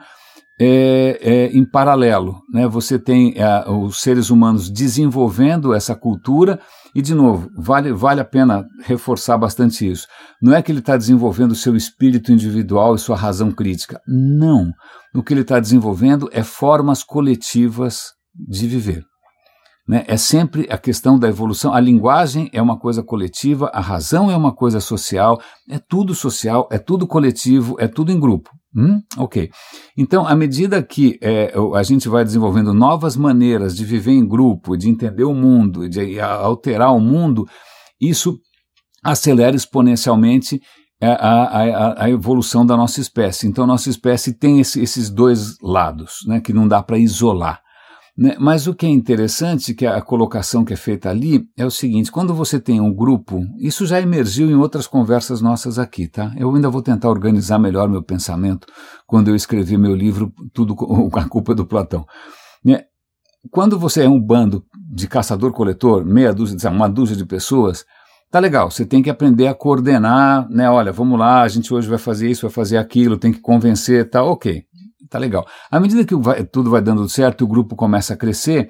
[0.59, 2.41] é, é, em paralelo.
[2.53, 2.67] Né?
[2.67, 6.59] Você tem é, os seres humanos desenvolvendo essa cultura,
[6.95, 10.07] e, de novo, vale, vale a pena reforçar bastante isso.
[10.41, 13.99] Não é que ele está desenvolvendo o seu espírito individual e sua razão crítica.
[14.07, 14.71] Não.
[15.15, 19.03] O que ele está desenvolvendo é formas coletivas de viver.
[19.87, 20.05] Né?
[20.07, 21.73] É sempre a questão da evolução.
[21.73, 26.67] A linguagem é uma coisa coletiva, a razão é uma coisa social, é tudo social,
[26.71, 28.49] é tudo coletivo, é tudo em grupo.
[28.75, 29.01] Hum?
[29.17, 29.51] Ok.
[29.97, 34.75] Então, à medida que é, a gente vai desenvolvendo novas maneiras de viver em grupo,
[34.75, 37.45] de entender o mundo, de alterar o mundo,
[38.01, 38.39] isso
[39.03, 40.59] acelera exponencialmente
[41.01, 43.47] a, a, a, evolução da nossa espécie.
[43.47, 47.62] Então, nossa espécie tem esse, esses dois lados, né, que não dá para isolar.
[48.15, 48.35] Né?
[48.39, 52.11] Mas o que é interessante, que a colocação que é feita ali, é o seguinte:
[52.11, 56.31] quando você tem um grupo, isso já emergiu em outras conversas nossas aqui, tá?
[56.37, 58.67] Eu ainda vou tentar organizar melhor meu pensamento
[59.07, 62.05] quando eu escrevi meu livro Tudo com a culpa do Platão.
[62.63, 62.83] Né?
[63.51, 67.83] Quando você é um bando de caçador-coletor, meia dúzia, uma dúzia de pessoas,
[68.31, 70.69] tá legal, você tem que aprender a coordenar, né?
[70.69, 74.07] Olha, vamos lá, a gente hoje vai fazer isso, vai fazer aquilo, tem que convencer,
[74.09, 74.63] tá ok
[75.13, 75.45] tá legal.
[75.69, 78.69] À medida que vai, tudo vai dando certo o grupo começa a crescer,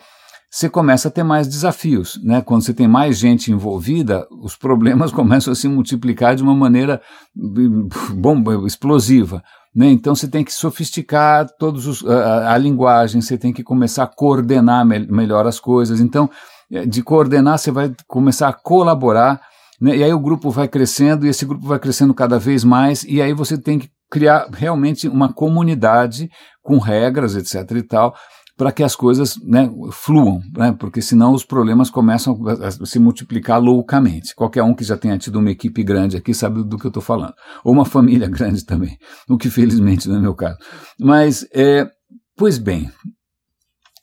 [0.50, 2.40] você começa a ter mais desafios, né?
[2.42, 7.02] Quando você tem mais gente envolvida, os problemas começam a se multiplicar de uma maneira
[8.14, 9.44] bom, explosiva.
[9.76, 9.88] Né?
[9.88, 14.08] Então você tem que sofisticar todos os, a, a, linguagem, você tem que começar a
[14.08, 16.00] coordenar me melhor as coisas.
[16.00, 16.30] Então,
[16.72, 19.42] é, de coordenar, você vai começar a colaborar,
[19.82, 19.98] né?
[19.98, 23.20] e aí o grupo vai crescendo, e esse grupo vai crescendo cada vez mais, e
[23.20, 26.30] aí você tem que criar realmente uma comunidade
[26.62, 27.78] com regras, etc.
[27.78, 28.13] e tal,
[28.56, 33.60] para que as coisas né, fluam, né, porque senão os problemas começam a se multiplicar
[33.60, 34.36] loucamente.
[34.36, 37.02] Qualquer um que já tenha tido uma equipe grande aqui sabe do que eu estou
[37.02, 37.34] falando.
[37.63, 38.95] Ou uma família grande também,
[39.28, 40.60] o que felizmente não é meu caso.
[40.99, 41.89] Mas, é,
[42.38, 42.91] pois bem,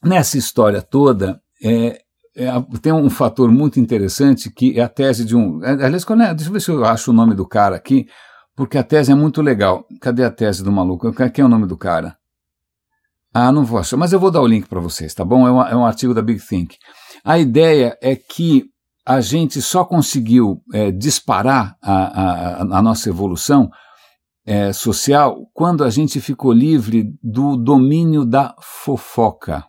[0.02, 2.00] nessa história toda, é,
[2.36, 2.50] é,
[2.82, 5.60] tem um fator muito interessante que é a tese de um.
[5.62, 8.06] Aliás, deixa eu ver se eu acho o nome do cara aqui
[8.60, 9.86] porque a tese é muito legal.
[10.02, 11.10] Cadê a tese do maluco?
[11.32, 12.18] Quem é o nome do cara?
[13.32, 15.48] Ah, não vou achar, mas eu vou dar o link para vocês, tá bom?
[15.48, 16.76] É um, é um artigo da Big Think.
[17.24, 18.66] A ideia é que
[19.06, 23.70] a gente só conseguiu é, disparar a, a, a, nossa evolução
[24.44, 29.64] é, social quando a gente ficou livre do domínio da fofoca.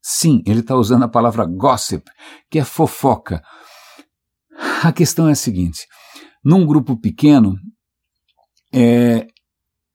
[0.00, 2.10] Sim, ele está usando a palavra gossip,
[2.50, 3.42] que é fofoca.
[4.82, 5.86] A questão é a seguinte:
[6.42, 7.58] num grupo pequeno,
[8.74, 9.26] é,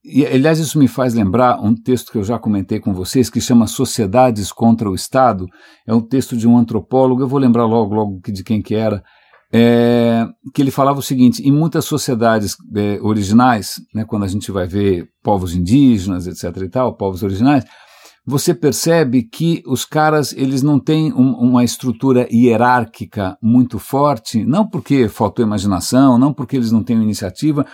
[0.04, 3.42] e, aliás, isso me faz lembrar um texto que eu já comentei com vocês, que
[3.42, 5.46] chama Sociedades contra o Estado.
[5.86, 9.04] É um texto de um antropólogo, eu vou lembrar logo, logo de quem que era,
[9.52, 14.52] é, que ele falava o seguinte: em muitas sociedades é, originais, né, quando a gente
[14.52, 16.64] vai ver povos indígenas, etc.
[16.64, 17.66] e tal, povos originais,
[18.30, 24.68] você percebe que os caras eles não têm um, uma estrutura hierárquica muito forte, não
[24.68, 27.66] porque faltou imaginação, não porque eles não têm iniciativa,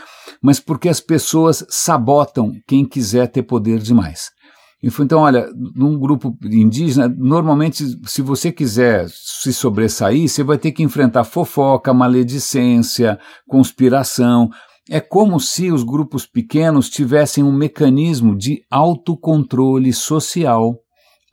[0.41, 4.29] mas porque as pessoas sabotam quem quiser ter poder demais.
[4.81, 10.83] Então, olha, num grupo indígena, normalmente, se você quiser se sobressair, você vai ter que
[10.83, 14.49] enfrentar fofoca, maledicência, conspiração.
[14.89, 20.77] É como se os grupos pequenos tivessem um mecanismo de autocontrole social,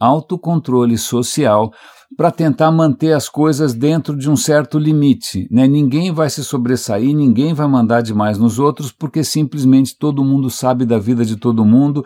[0.00, 1.70] autocontrole social,
[2.16, 5.48] para tentar manter as coisas dentro de um certo limite.
[5.50, 5.66] Né?
[5.66, 10.84] Ninguém vai se sobressair, ninguém vai mandar demais nos outros, porque simplesmente todo mundo sabe
[10.84, 12.04] da vida de todo mundo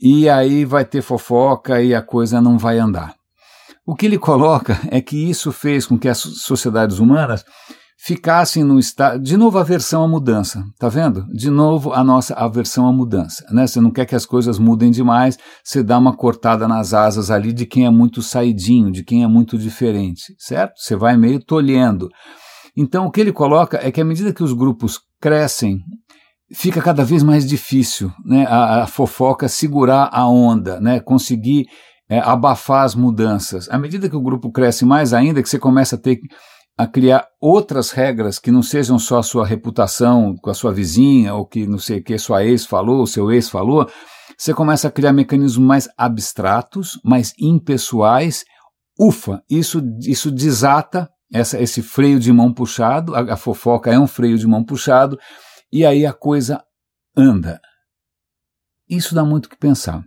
[0.00, 3.14] e aí vai ter fofoca e a coisa não vai andar.
[3.86, 7.44] O que ele coloca é que isso fez com que as sociedades humanas
[8.02, 9.22] ficassem no estado.
[9.22, 11.26] De novo, aversão à mudança, tá vendo?
[11.34, 13.44] De novo, a nossa aversão à mudança.
[13.50, 13.66] Né?
[13.66, 17.52] Você não quer que as coisas mudem demais, você dá uma cortada nas asas ali
[17.52, 20.78] de quem é muito saidinho, de quem é muito diferente, certo?
[20.78, 22.08] Você vai meio tolhendo.
[22.74, 25.80] Então, o que ele coloca é que à medida que os grupos crescem,
[26.54, 31.66] fica cada vez mais difícil né, a, a fofoca segurar a onda, né, conseguir
[32.08, 33.68] é, abafar as mudanças.
[33.68, 36.18] À medida que o grupo cresce mais ainda, que você começa a ter
[36.80, 41.34] a criar outras regras que não sejam só a sua reputação com a sua vizinha,
[41.34, 43.86] ou que não sei o que sua ex falou, seu ex falou,
[44.38, 48.46] você começa a criar mecanismos mais abstratos, mais impessoais.
[48.98, 54.06] Ufa, isso, isso desata essa, esse freio de mão puxado, a, a fofoca é um
[54.06, 55.18] freio de mão puxado,
[55.70, 56.64] e aí a coisa
[57.14, 57.60] anda.
[58.88, 60.02] Isso dá muito o que pensar.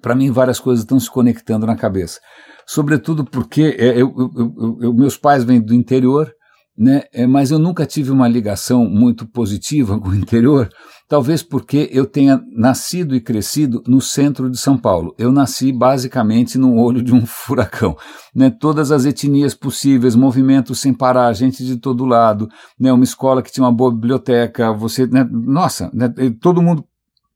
[0.00, 2.20] Para mim, várias coisas estão se conectando na cabeça
[2.66, 6.32] sobretudo porque é, eu, eu, eu, meus pais vêm do interior,
[6.76, 10.68] né, é, mas eu nunca tive uma ligação muito positiva com o interior,
[11.08, 15.14] talvez porque eu tenha nascido e crescido no centro de São Paulo.
[15.16, 17.96] Eu nasci basicamente no olho de um furacão.
[18.34, 23.42] Né, todas as etnias possíveis, movimentos sem parar, gente de todo lado, né, uma escola
[23.42, 26.84] que tinha uma boa biblioteca, você, né, nossa, né, todo mundo.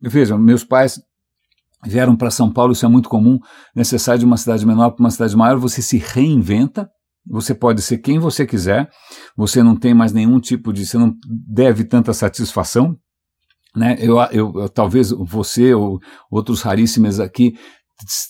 [0.01, 1.01] Vejam, meus pais
[1.85, 3.39] vieram para São Paulo, isso é muito comum,
[3.75, 6.89] necessário de uma cidade menor para uma cidade maior, você se reinventa,
[7.27, 8.89] você pode ser quem você quiser,
[9.37, 11.15] você não tem mais nenhum tipo de, você não
[11.47, 12.97] deve tanta satisfação,
[13.77, 13.97] né?
[14.01, 16.01] Eu, eu, eu, talvez você ou
[16.31, 17.55] outros raríssimos aqui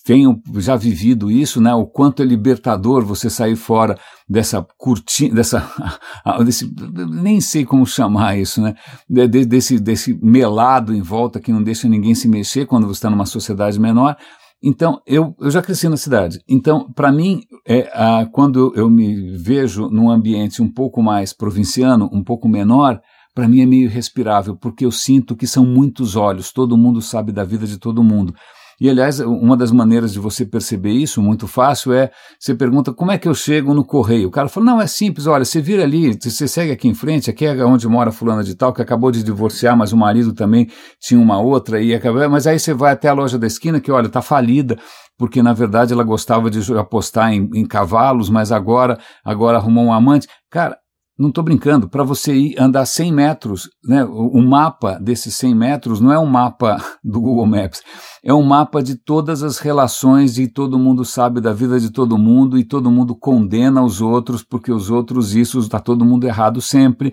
[0.05, 1.75] tenham já vivido isso, né?
[1.75, 3.99] O quanto é libertador você sair fora
[4.29, 5.71] dessa cortina, dessa,
[6.45, 6.73] desse,
[7.11, 8.75] nem sei como chamar isso, né?
[9.09, 13.11] De, desse, desse melado em volta que não deixa ninguém se mexer quando você está
[13.11, 14.17] numa sociedade menor.
[14.63, 16.41] Então, eu, eu já cresci na cidade.
[16.49, 17.89] Então, para mim, é,
[18.33, 23.01] quando eu me vejo num ambiente um pouco mais provinciano, um pouco menor,
[23.35, 27.31] para mim é meio respirável, porque eu sinto que são muitos olhos, todo mundo sabe
[27.31, 28.35] da vida de todo mundo.
[28.81, 33.11] E, aliás, uma das maneiras de você perceber isso, muito fácil, é você pergunta como
[33.11, 34.29] é que eu chego no correio.
[34.29, 37.29] O cara fala: não, é simples, olha, você vira ali, você segue aqui em frente,
[37.29, 40.69] aqui é onde mora fulana de tal, que acabou de divorciar, mas o marido também
[41.01, 43.91] tinha uma outra, e acabou, mas aí você vai até a loja da esquina, que
[43.91, 44.79] olha, está falida,
[45.19, 49.93] porque na verdade ela gostava de apostar em, em cavalos, mas agora, agora arrumou um
[49.93, 50.29] amante.
[50.49, 50.79] Cara,
[51.19, 56.01] não estou brincando, para você ir andar 100 metros, né, o, mapa desses 100 metros
[56.01, 57.83] não é um mapa do Google Maps,
[58.23, 62.17] é um mapa de todas as relações e todo mundo sabe da vida de todo
[62.17, 66.61] mundo e todo mundo condena os outros porque os outros isso está todo mundo errado
[66.61, 67.13] sempre.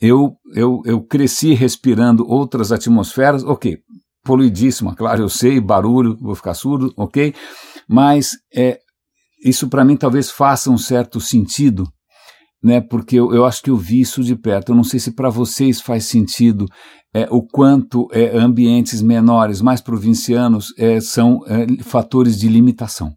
[0.00, 3.78] Eu, eu, eu cresci respirando outras atmosferas, ok,
[4.24, 7.32] poluidíssima, claro, eu sei, barulho, vou ficar surdo, ok,
[7.88, 8.80] mas é,
[9.44, 11.86] isso para mim talvez faça um certo sentido
[12.62, 12.80] né?
[12.80, 14.70] Porque eu, eu, acho que eu vi isso de perto.
[14.70, 16.66] Eu não sei se para vocês faz sentido
[17.12, 23.12] é, o quanto é, ambientes menores, mais provincianos, é, são é, fatores de limitação.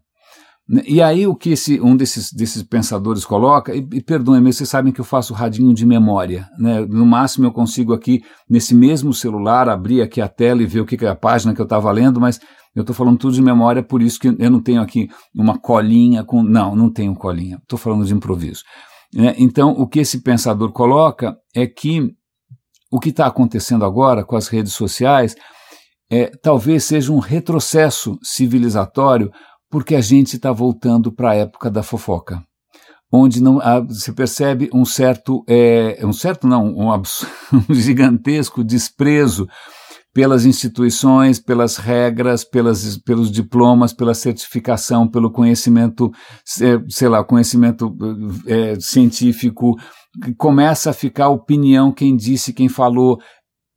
[0.68, 0.82] Né?
[0.86, 4.92] E aí o que esse, um desses, desses pensadores coloca, e, e perdoem-me, vocês sabem
[4.92, 6.80] que eu faço radinho de memória, né?
[6.80, 10.86] no máximo eu consigo aqui, nesse mesmo celular, abrir aqui a tela e ver o
[10.86, 12.40] que é a página que eu estava lendo, mas
[12.74, 16.22] eu estou falando tudo de memória, por isso que eu não tenho aqui uma colinha
[16.22, 16.42] com...
[16.42, 18.62] Não, não tenho colinha, estou falando de improviso.
[19.16, 19.34] Né?
[19.38, 22.14] Então, o que esse pensador coloca é que
[22.92, 25.34] o que está acontecendo agora com as redes sociais
[26.10, 29.32] é, talvez seja um retrocesso civilizatório
[29.70, 32.42] porque a gente está voltando para a época da fofoca,
[33.10, 33.58] onde não
[33.88, 39.48] se percebe um certo, é, um certo não, um, um gigantesco desprezo
[40.16, 46.10] pelas instituições, pelas regras, pelas, pelos diplomas, pela certificação, pelo conhecimento,
[46.58, 47.94] é, sei lá, conhecimento
[48.46, 49.76] é, científico,
[50.38, 53.18] começa a ficar opinião, quem disse, quem falou,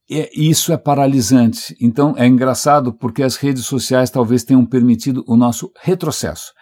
[0.10, 1.76] é, isso é paralisante.
[1.82, 6.54] Então é engraçado porque as redes sociais talvez tenham permitido o nosso retrocesso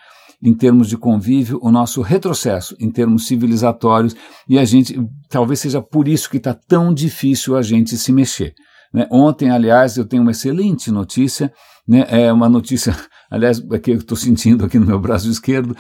[0.42, 4.16] em termos de convívio, o nosso retrocesso em termos civilizatórios,
[4.50, 5.00] e a gente,
[5.30, 8.56] talvez seja por isso que está tão difícil a gente se mexer.
[8.94, 9.08] Né?
[9.12, 11.52] Ontem, aliás, eu tenho uma excelente notícia,
[11.88, 12.06] né?
[12.10, 12.96] é uma notícia,
[13.30, 15.76] aliás, é que eu estou sentindo aqui no meu braço esquerdo.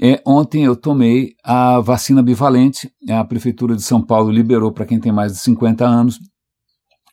[0.00, 5.00] É, ontem eu tomei a vacina bivalente, a Prefeitura de São Paulo liberou para quem
[5.00, 6.18] tem mais de 50 anos,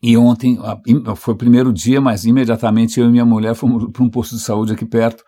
[0.02, 0.60] e ontem
[1.16, 4.41] foi o primeiro dia, mas imediatamente eu e minha mulher fomos para um posto de
[4.41, 5.24] saúde aqui perto.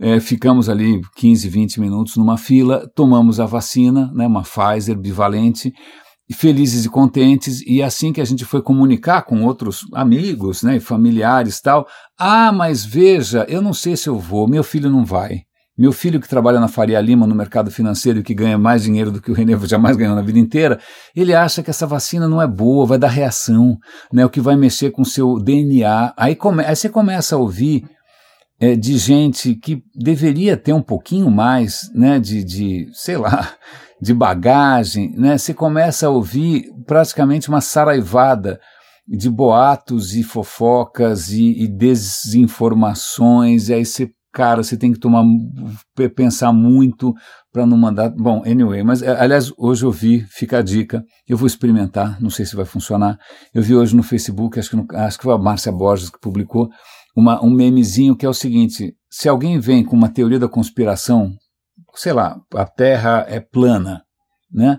[0.00, 5.72] É, ficamos ali 15, 20 minutos numa fila, tomamos a vacina, né, uma Pfizer bivalente,
[6.34, 7.62] felizes e contentes.
[7.66, 11.86] E assim que a gente foi comunicar com outros amigos né, familiares tal,
[12.18, 15.42] ah, mas veja, eu não sei se eu vou, meu filho não vai.
[15.78, 19.12] Meu filho, que trabalha na Faria Lima, no mercado financeiro, e que ganha mais dinheiro
[19.12, 20.80] do que o René jamais ganhou na vida inteira,
[21.14, 23.78] ele acha que essa vacina não é boa, vai dar reação,
[24.12, 26.12] né, o que vai mexer com o seu DNA.
[26.16, 27.84] Aí, come, aí você começa a ouvir
[28.60, 33.48] é, de gente que deveria ter um pouquinho mais né, de, de, sei lá,
[34.00, 35.36] de bagagem, né?
[35.36, 38.60] Você começa a ouvir praticamente uma saraivada
[39.06, 45.24] de boatos e fofocas e, e desinformações, e aí você cara, você tem que tomar,
[46.14, 47.12] pensar muito
[47.52, 48.10] para não mandar.
[48.10, 52.30] Bom, anyway, mas é, aliás, hoje eu vi, fica a dica, eu vou experimentar, não
[52.30, 53.18] sei se vai funcionar.
[53.52, 56.20] Eu vi hoje no Facebook, acho que, no, acho que foi a Márcia Borges que
[56.20, 56.68] publicou,
[57.16, 61.32] uma, um memezinho que é o seguinte: se alguém vem com uma teoria da conspiração,
[61.98, 64.02] sei lá, a Terra é plana,
[64.52, 64.78] né?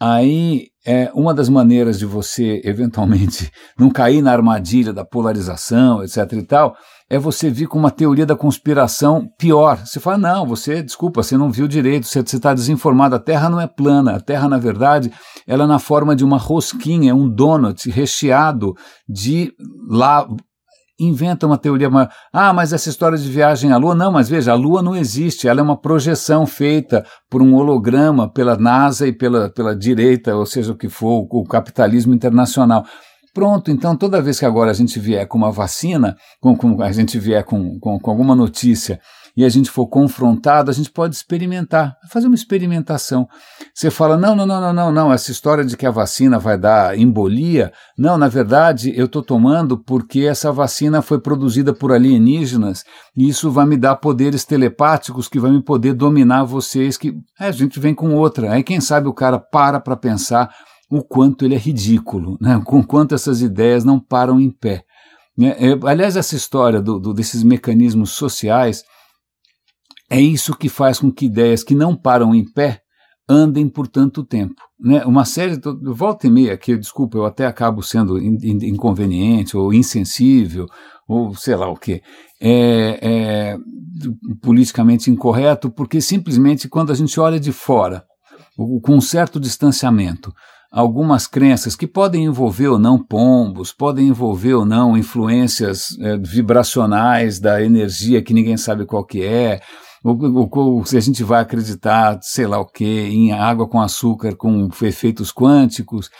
[0.00, 6.32] Aí é uma das maneiras de você eventualmente não cair na armadilha da polarização, etc
[6.32, 6.76] e tal,
[7.08, 9.78] é você vir com uma teoria da conspiração pior.
[9.84, 13.60] Você fala, não, você, desculpa, você não viu direito, você está desinformado, a Terra não
[13.60, 15.12] é plana, a Terra, na verdade,
[15.46, 18.74] ela é na forma de uma rosquinha, é um donut recheado
[19.08, 19.52] de
[19.88, 20.26] lá
[20.98, 24.52] inventa uma teoria, uma, ah, mas essa história de viagem à Lua, não, mas veja,
[24.52, 29.12] a Lua não existe, ela é uma projeção feita por um holograma pela NASA e
[29.12, 32.84] pela, pela direita, ou seja o que for, o capitalismo internacional.
[33.34, 36.92] Pronto, então toda vez que agora a gente vier com uma vacina, com, com a
[36.92, 39.00] gente vier com, com, com, alguma notícia
[39.36, 43.28] e a gente for confrontado, a gente pode experimentar, fazer uma experimentação.
[43.74, 46.56] Você fala, não, não, não, não, não, não, essa história de que a vacina vai
[46.56, 52.84] dar embolia, não, na verdade eu estou tomando porque essa vacina foi produzida por alienígenas
[53.16, 57.48] e isso vai me dar poderes telepáticos que vai me poder dominar vocês, que é,
[57.48, 58.52] a gente vem com outra.
[58.52, 60.54] Aí quem sabe o cara para para pensar
[60.90, 62.60] o quanto ele é ridículo, né?
[62.64, 64.84] com quanto essas ideias não param em pé.
[65.40, 68.84] É, é, aliás, essa história do, do, desses mecanismos sociais
[70.10, 72.80] é isso que faz com que ideias que não param em pé
[73.28, 74.54] andem por tanto tempo.
[74.78, 75.04] Né?
[75.04, 79.72] Uma série, volta e meia, que desculpa, eu até acabo sendo in, in, inconveniente ou
[79.72, 80.66] insensível,
[81.08, 82.02] ou sei lá o que,
[82.40, 83.56] é, é,
[84.42, 88.04] politicamente incorreto, porque simplesmente quando a gente olha de fora,
[88.82, 90.32] com um certo distanciamento,
[90.70, 97.38] algumas crenças que podem envolver ou não pombos, podem envolver ou não influências é, vibracionais
[97.38, 99.60] da energia que ninguém sabe qual que é,
[100.84, 105.32] se a gente vai acreditar, sei lá o que, em água com açúcar com efeitos
[105.32, 106.10] quânticos,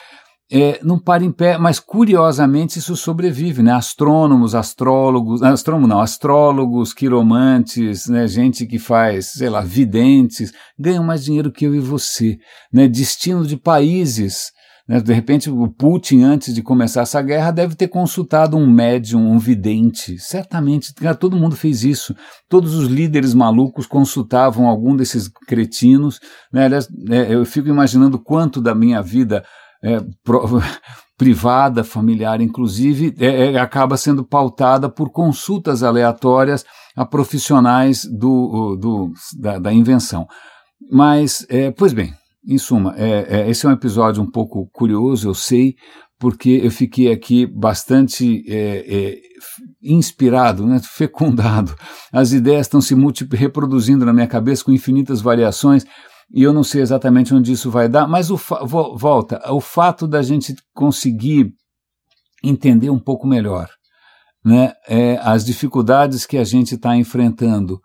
[0.51, 3.73] é, não para em pé, mas curiosamente isso sobrevive, né?
[3.73, 8.27] Astrônomos, astrólogos, astrônomo não, astrólogos, quiromantes, né?
[8.27, 12.39] Gente que faz, sei lá, videntes, ganham mais dinheiro que eu e você,
[12.73, 12.87] né?
[12.87, 14.53] Destino de países,
[14.87, 15.01] né?
[15.01, 19.39] De repente o Putin, antes de começar essa guerra, deve ter consultado um médium, um
[19.39, 22.15] vidente, certamente, todo mundo fez isso.
[22.49, 26.21] Todos os líderes malucos consultavam algum desses cretinos,
[26.53, 26.67] né?
[26.67, 29.45] Aliás, é, eu fico imaginando quanto da minha vida
[29.83, 30.61] é, pro,
[31.17, 36.65] privada, familiar, inclusive, é, é, acaba sendo pautada por consultas aleatórias
[36.97, 40.27] a profissionais do, do da, da, invenção.
[40.91, 42.13] Mas, é, pois bem,
[42.47, 45.75] em suma, é, é, esse é um episódio um pouco curioso, eu sei,
[46.19, 49.19] porque eu fiquei aqui bastante é, é,
[49.83, 51.75] inspirado, né, fecundado.
[52.13, 52.95] As ideias estão se
[53.33, 55.85] reproduzindo na minha cabeça com infinitas variações
[56.33, 60.23] e eu não sei exatamente onde isso vai dar, mas o volta, o fato da
[60.23, 61.53] gente conseguir
[62.43, 63.69] entender um pouco melhor
[64.45, 67.81] né, é, as dificuldades que a gente está enfrentando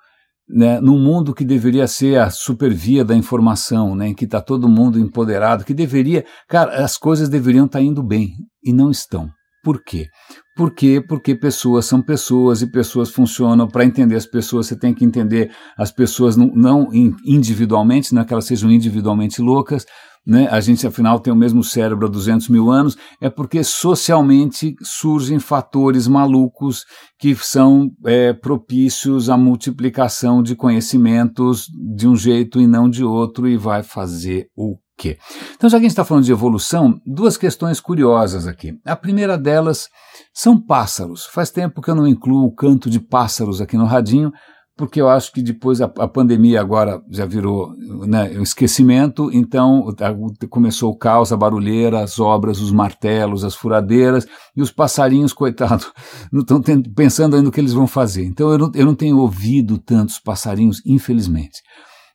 [0.50, 4.68] né, num mundo que deveria ser a supervia da informação, né, em que está todo
[4.68, 8.34] mundo empoderado, que deveria, cara, as coisas deveriam estar tá indo bem
[8.64, 9.30] e não estão.
[9.64, 10.08] Por quê?
[10.56, 11.04] Por quê?
[11.06, 13.68] Porque pessoas são pessoas e pessoas funcionam.
[13.68, 16.90] Para entender as pessoas, você tem que entender as pessoas não, não
[17.26, 19.86] individualmente, não é que elas sejam individualmente loucas,
[20.26, 24.76] né, a gente afinal tem o mesmo cérebro há 200 mil anos, é porque socialmente
[24.82, 26.86] surgem fatores malucos
[27.18, 31.66] que são é, propícios à multiplicação de conhecimentos
[31.96, 35.18] de um jeito e não de outro, e vai fazer o quê?
[35.56, 38.78] Então, já que a gente está falando de evolução, duas questões curiosas aqui.
[38.86, 39.88] A primeira delas
[40.34, 41.26] são pássaros.
[41.26, 44.32] Faz tempo que eu não incluo o canto de pássaros aqui no radinho,
[44.80, 47.76] porque eu acho que depois a, a pandemia agora já virou
[48.08, 53.56] né, um esquecimento, então a, começou o caos, a barulheira, as obras, os martelos, as
[53.56, 54.26] furadeiras,
[54.56, 55.92] e os passarinhos, coitados,
[56.32, 56.62] não estão
[56.96, 58.24] pensando ainda o que eles vão fazer.
[58.24, 61.60] Então eu não, eu não tenho ouvido tantos passarinhos, infelizmente.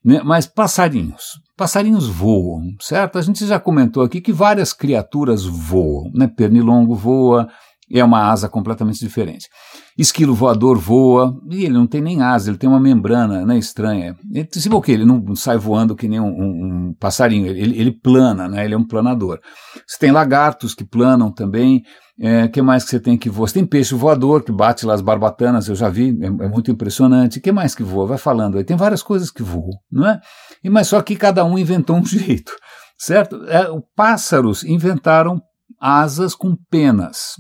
[0.02, 0.22] Né?
[0.24, 3.18] Mas passarinhos, passarinhos voam, certo?
[3.18, 6.26] A gente já comentou aqui que várias criaturas voam, né?
[6.26, 7.46] Pernilongo voa,
[7.92, 9.48] é uma asa completamente diferente.
[9.96, 14.16] Esquilo voador voa, e ele não tem nem asa, ele tem uma membrana né, estranha.
[14.32, 17.78] Ele, se o que ele não sai voando que nem um, um, um passarinho, ele,
[17.78, 19.38] ele, plana, né, ele é um planador.
[19.86, 21.82] Você tem lagartos que planam também,
[22.18, 23.46] é, que mais que você tem que voa?
[23.46, 26.70] Você tem peixe voador que bate lá as barbatanas, eu já vi, é, é muito
[26.70, 27.40] impressionante.
[27.40, 28.06] que mais que voa?
[28.06, 28.64] Vai falando aí.
[28.64, 30.20] Tem várias coisas que voam, não é?
[30.62, 32.52] E, mas só que cada um inventou um jeito,
[32.98, 33.44] certo?
[33.46, 35.40] É, pássaros inventaram
[35.80, 37.34] asas com penas.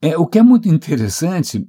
[0.00, 1.66] É, o que é muito interessante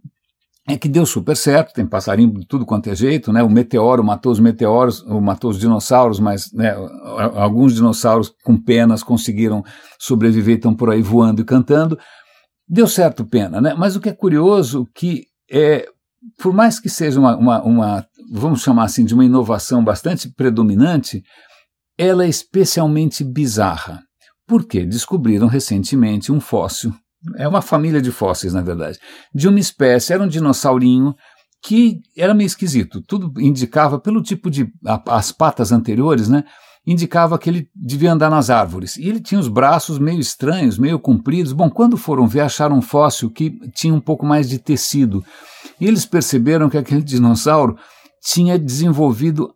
[0.67, 3.41] é que deu super certo, tem passarinho de tudo quanto é jeito, né?
[3.41, 6.75] O meteoro matou os meteoros, matou os dinossauros, mas né,
[7.36, 9.63] alguns dinossauros com penas conseguiram
[9.97, 11.97] sobreviver, estão por aí voando e cantando.
[12.67, 13.73] Deu certo pena, né?
[13.73, 15.88] Mas o que é curioso que é,
[16.38, 21.23] por mais que seja uma, uma, uma vamos chamar assim, de uma inovação bastante predominante,
[21.97, 24.01] ela é especialmente bizarra.
[24.45, 24.86] Por quê?
[24.86, 26.93] Descobriram recentemente um fóssil
[27.38, 28.97] é uma família de fósseis, na verdade,
[29.34, 31.15] de uma espécie, era um dinossaurinho
[31.61, 33.01] que era meio esquisito.
[33.01, 34.72] Tudo indicava, pelo tipo de.
[34.86, 36.43] A, as patas anteriores, né?
[36.88, 38.95] Indicava que ele devia andar nas árvores.
[38.95, 41.51] E ele tinha os braços meio estranhos, meio compridos.
[41.51, 45.24] Bom, quando foram ver, acharam um fóssil que tinha um pouco mais de tecido.
[45.80, 47.78] E eles perceberam que aquele dinossauro
[48.22, 49.53] tinha desenvolvido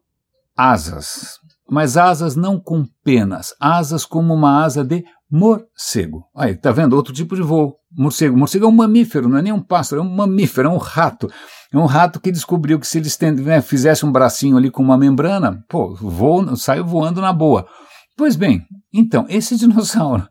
[0.56, 1.40] asas.
[1.70, 5.04] Mas asas não com penas, asas como uma asa de
[5.34, 6.26] morcego.
[6.36, 6.94] Aí, tá vendo?
[6.94, 7.76] Outro tipo de voo.
[7.92, 8.38] Morcego.
[8.38, 11.28] Morcego é um mamífero, não é nem um pássaro, é um mamífero, é um rato.
[11.72, 14.96] É um rato que descobriu que se ele né, fizesse um bracinho ali com uma
[14.96, 17.68] membrana, pô, voo, saiu voando na boa.
[18.16, 18.62] Pois bem,
[18.94, 20.28] então, esse dinossauro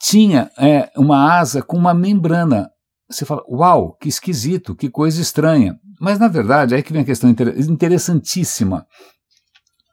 [0.00, 2.68] tinha é, uma asa com uma membrana.
[3.08, 5.76] Você fala, uau, que esquisito, que coisa estranha.
[6.00, 8.84] Mas, na verdade, aí que vem a questão interessantíssima.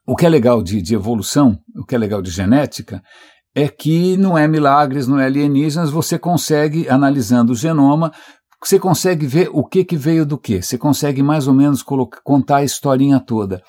[0.08, 3.03] O que é legal de, de evolução, o que é legal de genética,
[3.58, 8.12] é que não é milagres, não é alienígenas, você consegue, analisando o genoma,
[8.64, 11.84] você consegue ver o que, que veio do que, você consegue mais ou menos
[12.24, 13.60] contar a historinha toda.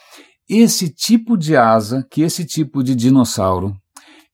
[0.47, 3.75] Esse tipo de asa, que esse tipo de dinossauro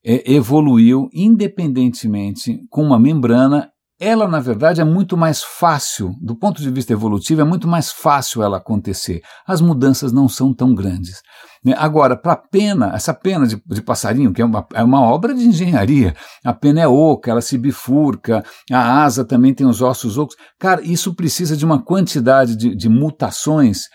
[0.05, 3.69] é, evoluiu independentemente com uma membrana
[4.05, 7.91] ela, na verdade, é muito mais fácil, do ponto de vista evolutivo, é muito mais
[7.91, 9.21] fácil ela acontecer.
[9.47, 11.21] As mudanças não são tão grandes.
[11.63, 11.73] Né?
[11.75, 15.33] Agora, para a pena, essa pena de, de, passarinho, que é uma, é uma obra
[15.33, 20.19] de engenharia, a pena é oca, ela se bifurca, a asa também tem os ossos
[20.19, 20.35] ocos.
[20.59, 23.85] Cara, isso precisa de uma quantidade de, de mutações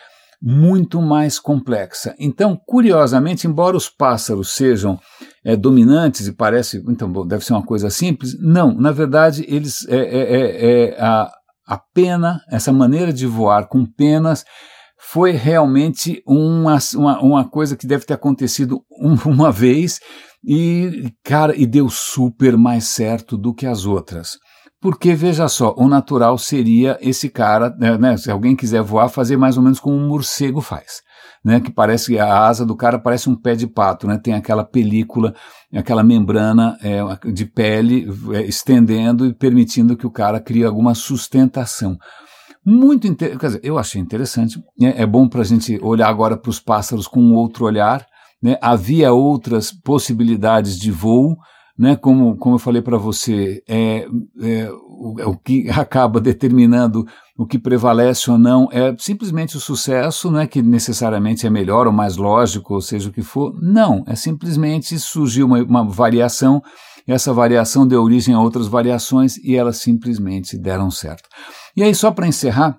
[0.43, 2.15] muito mais complexa.
[2.19, 4.99] Então, curiosamente, embora os pássaros sejam
[5.45, 9.87] é, dominantes e parece, então, bom, deve ser uma coisa simples, não, na verdade, eles,
[9.89, 11.31] é, é, é, é a,
[11.67, 14.45] a pena, essa maneira de voar com penas,
[15.03, 19.99] foi realmente uma, uma, uma coisa que deve ter acontecido um, uma vez
[20.45, 24.39] e, cara, e deu super mais certo do que as outras.
[24.81, 29.37] porque veja só, o natural seria esse cara, né, né, se alguém quiser voar, fazer
[29.37, 31.01] mais ou menos como um morcego faz.
[31.43, 34.35] Né, que parece que a asa do cara parece um pé de pato, né, tem
[34.35, 35.35] aquela película,
[35.75, 37.01] aquela membrana é,
[37.33, 41.97] de pele é, estendendo e permitindo que o cara crie alguma sustentação.
[42.65, 44.63] Muito interessante, quer dizer, eu achei interessante.
[44.81, 48.07] É, é bom para a gente olhar agora para os pássaros com outro olhar.
[48.43, 48.57] Né?
[48.61, 51.37] Havia outras possibilidades de voo,
[51.81, 51.97] né?
[51.97, 54.07] como, como eu falei para você, é,
[54.43, 57.07] é, o, é o que acaba determinando
[57.39, 61.87] o que prevalece ou não é simplesmente o sucesso, não é que necessariamente é melhor
[61.87, 63.55] ou mais lógico, ou seja o que for.
[63.63, 66.63] Não, é simplesmente surgiu uma, uma variação,
[67.07, 71.27] essa variação deu origem a outras variações e elas simplesmente deram certo.
[71.75, 72.79] E aí, só para encerrar,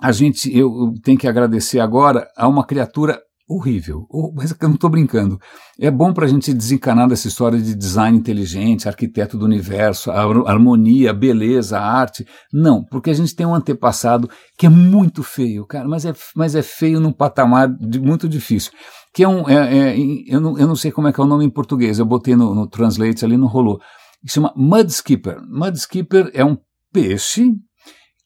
[0.00, 4.88] a gente, eu tenho que agradecer agora a uma criatura horrível, mas eu não estou
[4.88, 5.38] brincando.
[5.78, 10.22] É bom para a gente desencanar dessa história de design inteligente, arquiteto do universo, a
[10.22, 12.26] harmonia, a beleza, a arte.
[12.52, 16.54] Não, porque a gente tem um antepassado que é muito feio, cara, mas é, mas
[16.54, 18.72] é feio num patamar de, muito difícil.
[19.14, 19.48] Que é um.
[19.48, 21.98] É, é, eu, não, eu não sei como é que é o nome em português,
[21.98, 23.78] eu botei no, no Translate ali, não rolou.
[24.24, 25.42] Que chama Mudskipper.
[25.48, 26.56] Mudskipper é um
[26.92, 27.52] peixe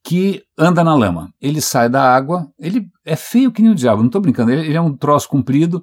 [0.07, 1.35] que anda na lama.
[1.43, 4.65] Ele sai da água, ele é feio que nem o diabo, não estou brincando, ele,
[4.65, 5.83] ele, é um troço comprido,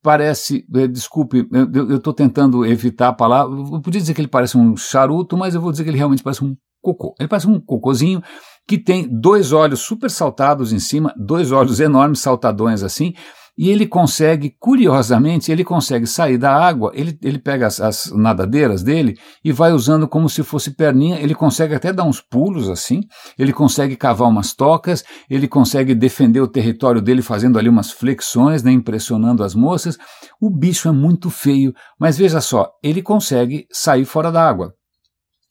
[0.00, 4.56] parece, é, desculpe, eu estou tentando evitar a palavra, eu podia dizer que ele parece
[4.56, 7.16] um charuto, mas eu vou dizer que ele realmente parece um cocô.
[7.18, 8.22] Ele parece um cocôzinho
[8.64, 13.12] que tem dois olhos super saltados em cima, dois olhos enormes, saltadões assim,
[13.56, 18.82] e ele consegue, curiosamente, ele consegue sair da água, ele, ele pega as, as, nadadeiras
[18.82, 23.02] dele e vai usando como se fosse perninha, ele consegue até dar uns pulos assim,
[23.38, 28.62] ele consegue cavar umas tocas, ele consegue defender o território dele fazendo ali umas flexões,
[28.62, 29.96] né, impressionando as moças.
[30.40, 34.74] O bicho é muito feio, mas veja só, ele consegue sair fora da água.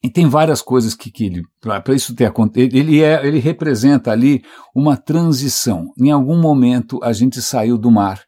[0.04, 4.12] E tem várias coisas que, que ele, para isso ter acontecido, ele, é, ele representa
[4.12, 4.44] ali
[4.76, 5.86] uma transição.
[5.98, 8.22] Em algum momento a gente saiu do mar,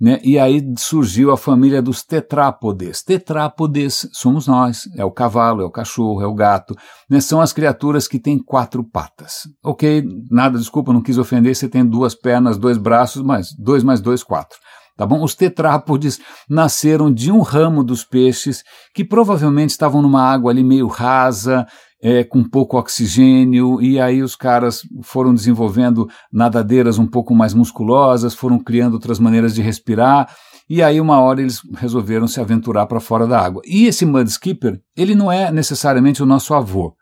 [0.00, 0.20] né?
[0.22, 3.02] E aí surgiu a família dos tetrápodes.
[3.02, 6.74] Tetrápodes somos nós, é o cavalo, é o cachorro, é o gato,
[7.10, 7.20] né?
[7.20, 9.42] São as criaturas que têm quatro patas.
[9.62, 14.00] Ok, nada, desculpa, não quis ofender, você tem duas pernas, dois braços, mas dois mais
[14.00, 14.56] dois, quatro.
[14.98, 15.22] Tá bom?
[15.22, 16.18] Os tetrápodes
[16.50, 21.64] nasceram de um ramo dos peixes que provavelmente estavam numa água ali meio rasa,
[22.02, 28.34] é, com pouco oxigênio, e aí os caras foram desenvolvendo nadadeiras um pouco mais musculosas,
[28.34, 30.34] foram criando outras maneiras de respirar,
[30.68, 33.62] e aí uma hora eles resolveram se aventurar para fora da água.
[33.64, 36.92] E esse mudskipper, ele não é necessariamente o nosso avô,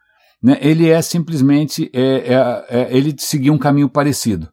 [0.43, 0.59] né?
[0.61, 4.51] ele é simplesmente, é, é, é ele seguiu um caminho parecido.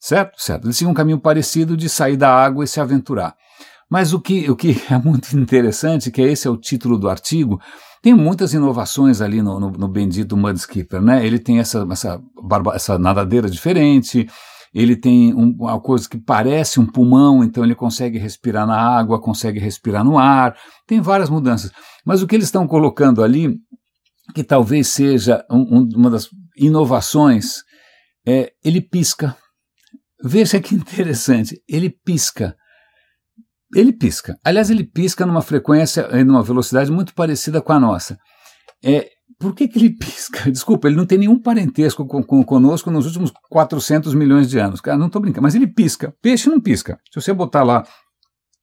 [0.00, 0.40] Certo?
[0.40, 0.66] Certo.
[0.66, 3.36] Eles seguem um caminho parecido de sair da água e se aventurar.
[3.90, 7.60] Mas o que, o que é muito interessante, que esse é o título do artigo,
[8.02, 11.26] tem muitas inovações ali no, no, no bendito Mudskipper, né?
[11.26, 14.26] Ele tem essa, essa, barba, essa nadadeira diferente,
[14.72, 19.20] ele tem um, uma coisa que parece um pulmão, então ele consegue respirar na água,
[19.20, 21.72] consegue respirar no ar, tem várias mudanças.
[22.04, 23.58] Mas o que eles estão colocando ali,
[24.34, 27.64] que talvez seja um, um, uma das inovações,
[28.26, 29.36] é ele pisca.
[30.22, 32.54] Veja que interessante, ele pisca.
[33.74, 34.36] Ele pisca.
[34.44, 38.18] Aliás, ele pisca numa frequência numa velocidade muito parecida com a nossa.
[38.84, 39.08] É,
[39.38, 40.50] por que, que ele pisca?
[40.50, 44.80] Desculpa, ele não tem nenhum parentesco com, com, conosco nos últimos 400 milhões de anos.
[44.80, 46.14] Cara, não estou brincando, mas ele pisca.
[46.20, 46.98] Peixe não pisca.
[47.12, 47.86] Se você botar lá,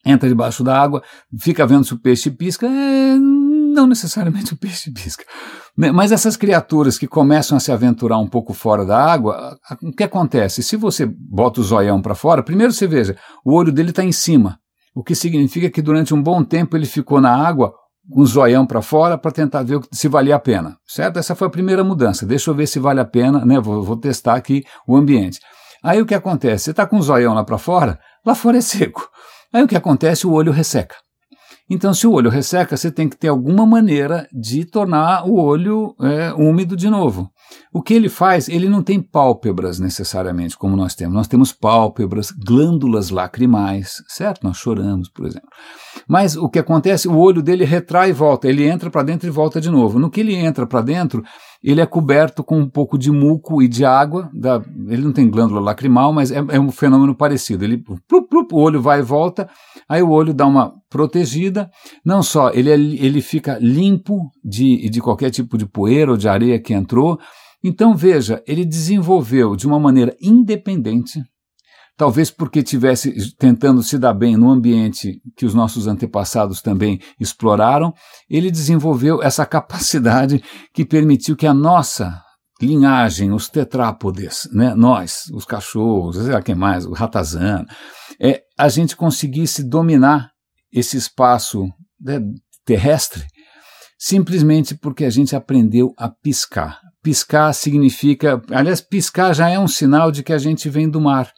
[0.05, 1.03] entra debaixo da água,
[1.39, 5.23] fica vendo se o peixe pisca, é, não necessariamente o peixe pisca.
[5.77, 10.03] Mas essas criaturas que começam a se aventurar um pouco fora da água, o que
[10.03, 10.63] acontece?
[10.63, 13.15] Se você bota o zoião para fora, primeiro você veja,
[13.45, 14.57] o olho dele está em cima,
[14.95, 17.71] o que significa que durante um bom tempo ele ficou na água
[18.09, 21.19] com o zoião para fora para tentar ver se valia a pena, certo?
[21.19, 22.25] Essa foi a primeira mudança.
[22.25, 23.59] Deixa eu ver se vale a pena, né?
[23.59, 25.39] Vou, vou testar aqui o ambiente.
[25.83, 26.65] Aí o que acontece?
[26.65, 29.07] Você está com o zoião lá para fora, lá fora é seco.
[29.53, 30.25] Aí o que acontece?
[30.25, 30.95] O olho resseca.
[31.69, 35.95] Então, se o olho resseca, você tem que ter alguma maneira de tornar o olho
[36.01, 37.29] é, úmido de novo.
[37.73, 41.13] O que ele faz, ele não tem pálpebras necessariamente, como nós temos.
[41.13, 44.43] Nós temos pálpebras, glândulas lacrimais, certo?
[44.43, 45.49] Nós choramos, por exemplo.
[46.07, 49.31] Mas o que acontece, o olho dele retrai e volta, ele entra para dentro e
[49.31, 49.99] volta de novo.
[49.99, 51.21] No que ele entra para dentro,
[51.61, 54.29] ele é coberto com um pouco de muco e de água.
[54.33, 57.65] Da, ele não tem glândula lacrimal, mas é, é um fenômeno parecido.
[57.65, 59.49] Ele, plup, plup, o olho vai e volta,
[59.89, 61.69] aí o olho dá uma protegida.
[62.05, 66.29] Não só, ele, é, ele fica limpo de, de qualquer tipo de poeira ou de
[66.29, 67.19] areia que entrou.
[67.63, 71.21] Então veja, ele desenvolveu de uma maneira independente
[71.97, 77.93] talvez porque tivesse tentando se dar bem no ambiente que os nossos antepassados também exploraram,
[78.29, 80.41] ele desenvolveu essa capacidade
[80.73, 82.21] que permitiu que a nossa
[82.61, 87.65] linhagem, os tetrápodes, né, nós, os cachorros, sei lá quem mais, o ratazana,
[88.21, 90.29] é, a gente conseguisse dominar
[90.71, 91.67] esse espaço
[91.99, 92.19] né,
[92.65, 93.25] terrestre
[93.97, 96.79] simplesmente porque a gente aprendeu a piscar.
[97.01, 101.31] Piscar significa, aliás, piscar já é um sinal de que a gente vem do mar.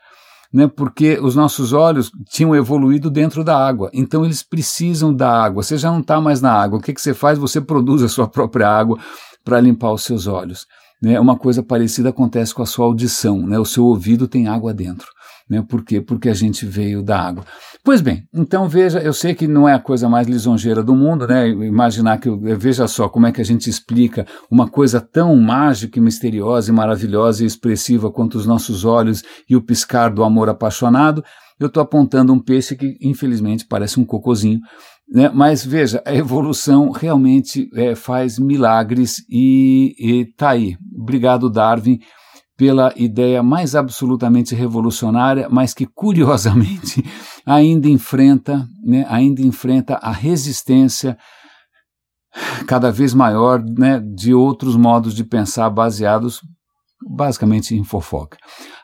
[0.51, 5.61] Né, porque os nossos olhos tinham evoluído dentro da água, então eles precisam da água.
[5.61, 6.79] Você já não está mais na água.
[6.79, 7.37] O que, que você faz?
[7.37, 8.97] Você produz a sua própria água
[9.43, 10.65] para limpar os seus olhos.
[11.01, 11.19] Né?
[11.19, 13.45] Uma coisa parecida acontece com a sua audição.
[13.45, 13.57] Né?
[13.57, 15.07] O seu ouvido tem água dentro.
[15.49, 15.63] Né?
[15.67, 15.99] Por quê?
[15.99, 17.43] Porque a gente veio da água.
[17.83, 21.25] Pois bem, então veja, eu sei que não é a coisa mais lisonjeira do mundo,
[21.25, 21.47] né?
[21.47, 26.01] Imaginar que, veja só como é que a gente explica uma coisa tão mágica e
[26.01, 31.23] misteriosa e maravilhosa e expressiva quanto os nossos olhos e o piscar do amor apaixonado.
[31.59, 34.59] Eu estou apontando um peixe que, infelizmente, parece um cocozinho,
[35.11, 35.29] né?
[35.33, 39.95] Mas veja, a evolução realmente é, faz milagres e
[40.29, 40.77] está aí.
[40.95, 41.99] Obrigado, Darwin,
[42.55, 47.03] pela ideia mais absolutamente revolucionária, mas que curiosamente
[47.45, 51.17] ainda enfrenta, né, ainda enfrenta a resistência
[52.67, 56.41] cada vez maior né, de outros modos de pensar baseados
[57.09, 58.37] basicamente em fofoca.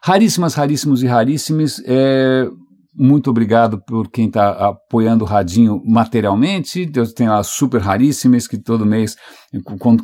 [0.03, 2.47] Raríssimas, raríssimos e raríssimos, é,
[2.97, 6.85] muito obrigado por quem está apoiando o Radinho materialmente.
[6.85, 9.15] Deus tem lá super raríssimas que todo mês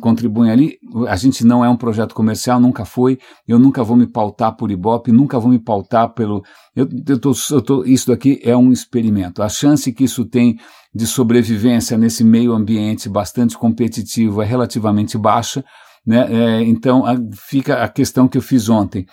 [0.00, 0.78] contribuem ali.
[1.08, 3.18] A gente não é um projeto comercial, nunca foi.
[3.48, 6.42] Eu nunca vou me pautar por Ibope, nunca vou me pautar pelo.
[6.76, 9.42] Eu, eu tô, eu tô, isso daqui é um experimento.
[9.42, 10.58] A chance que isso tem
[10.94, 15.64] de sobrevivência nesse meio ambiente bastante competitivo é relativamente baixa.
[16.04, 16.26] Né?
[16.30, 17.14] É, então a,
[17.48, 19.06] fica a questão que eu fiz ontem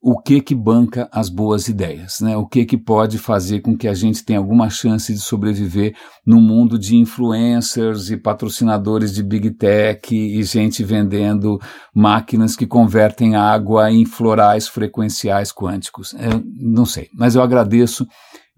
[0.00, 2.36] o que que banca as boas ideias, né?
[2.36, 5.94] O que que pode fazer com que a gente tenha alguma chance de sobreviver
[6.24, 11.58] no mundo de influencers e patrocinadores de big tech e gente vendendo
[11.94, 16.14] máquinas que convertem água em florais frequenciais quânticos.
[16.14, 18.06] Eu não sei, mas eu agradeço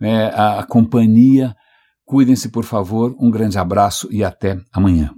[0.01, 1.55] é, a companhia.
[2.05, 3.15] Cuidem-se, por favor.
[3.21, 5.18] Um grande abraço e até amanhã.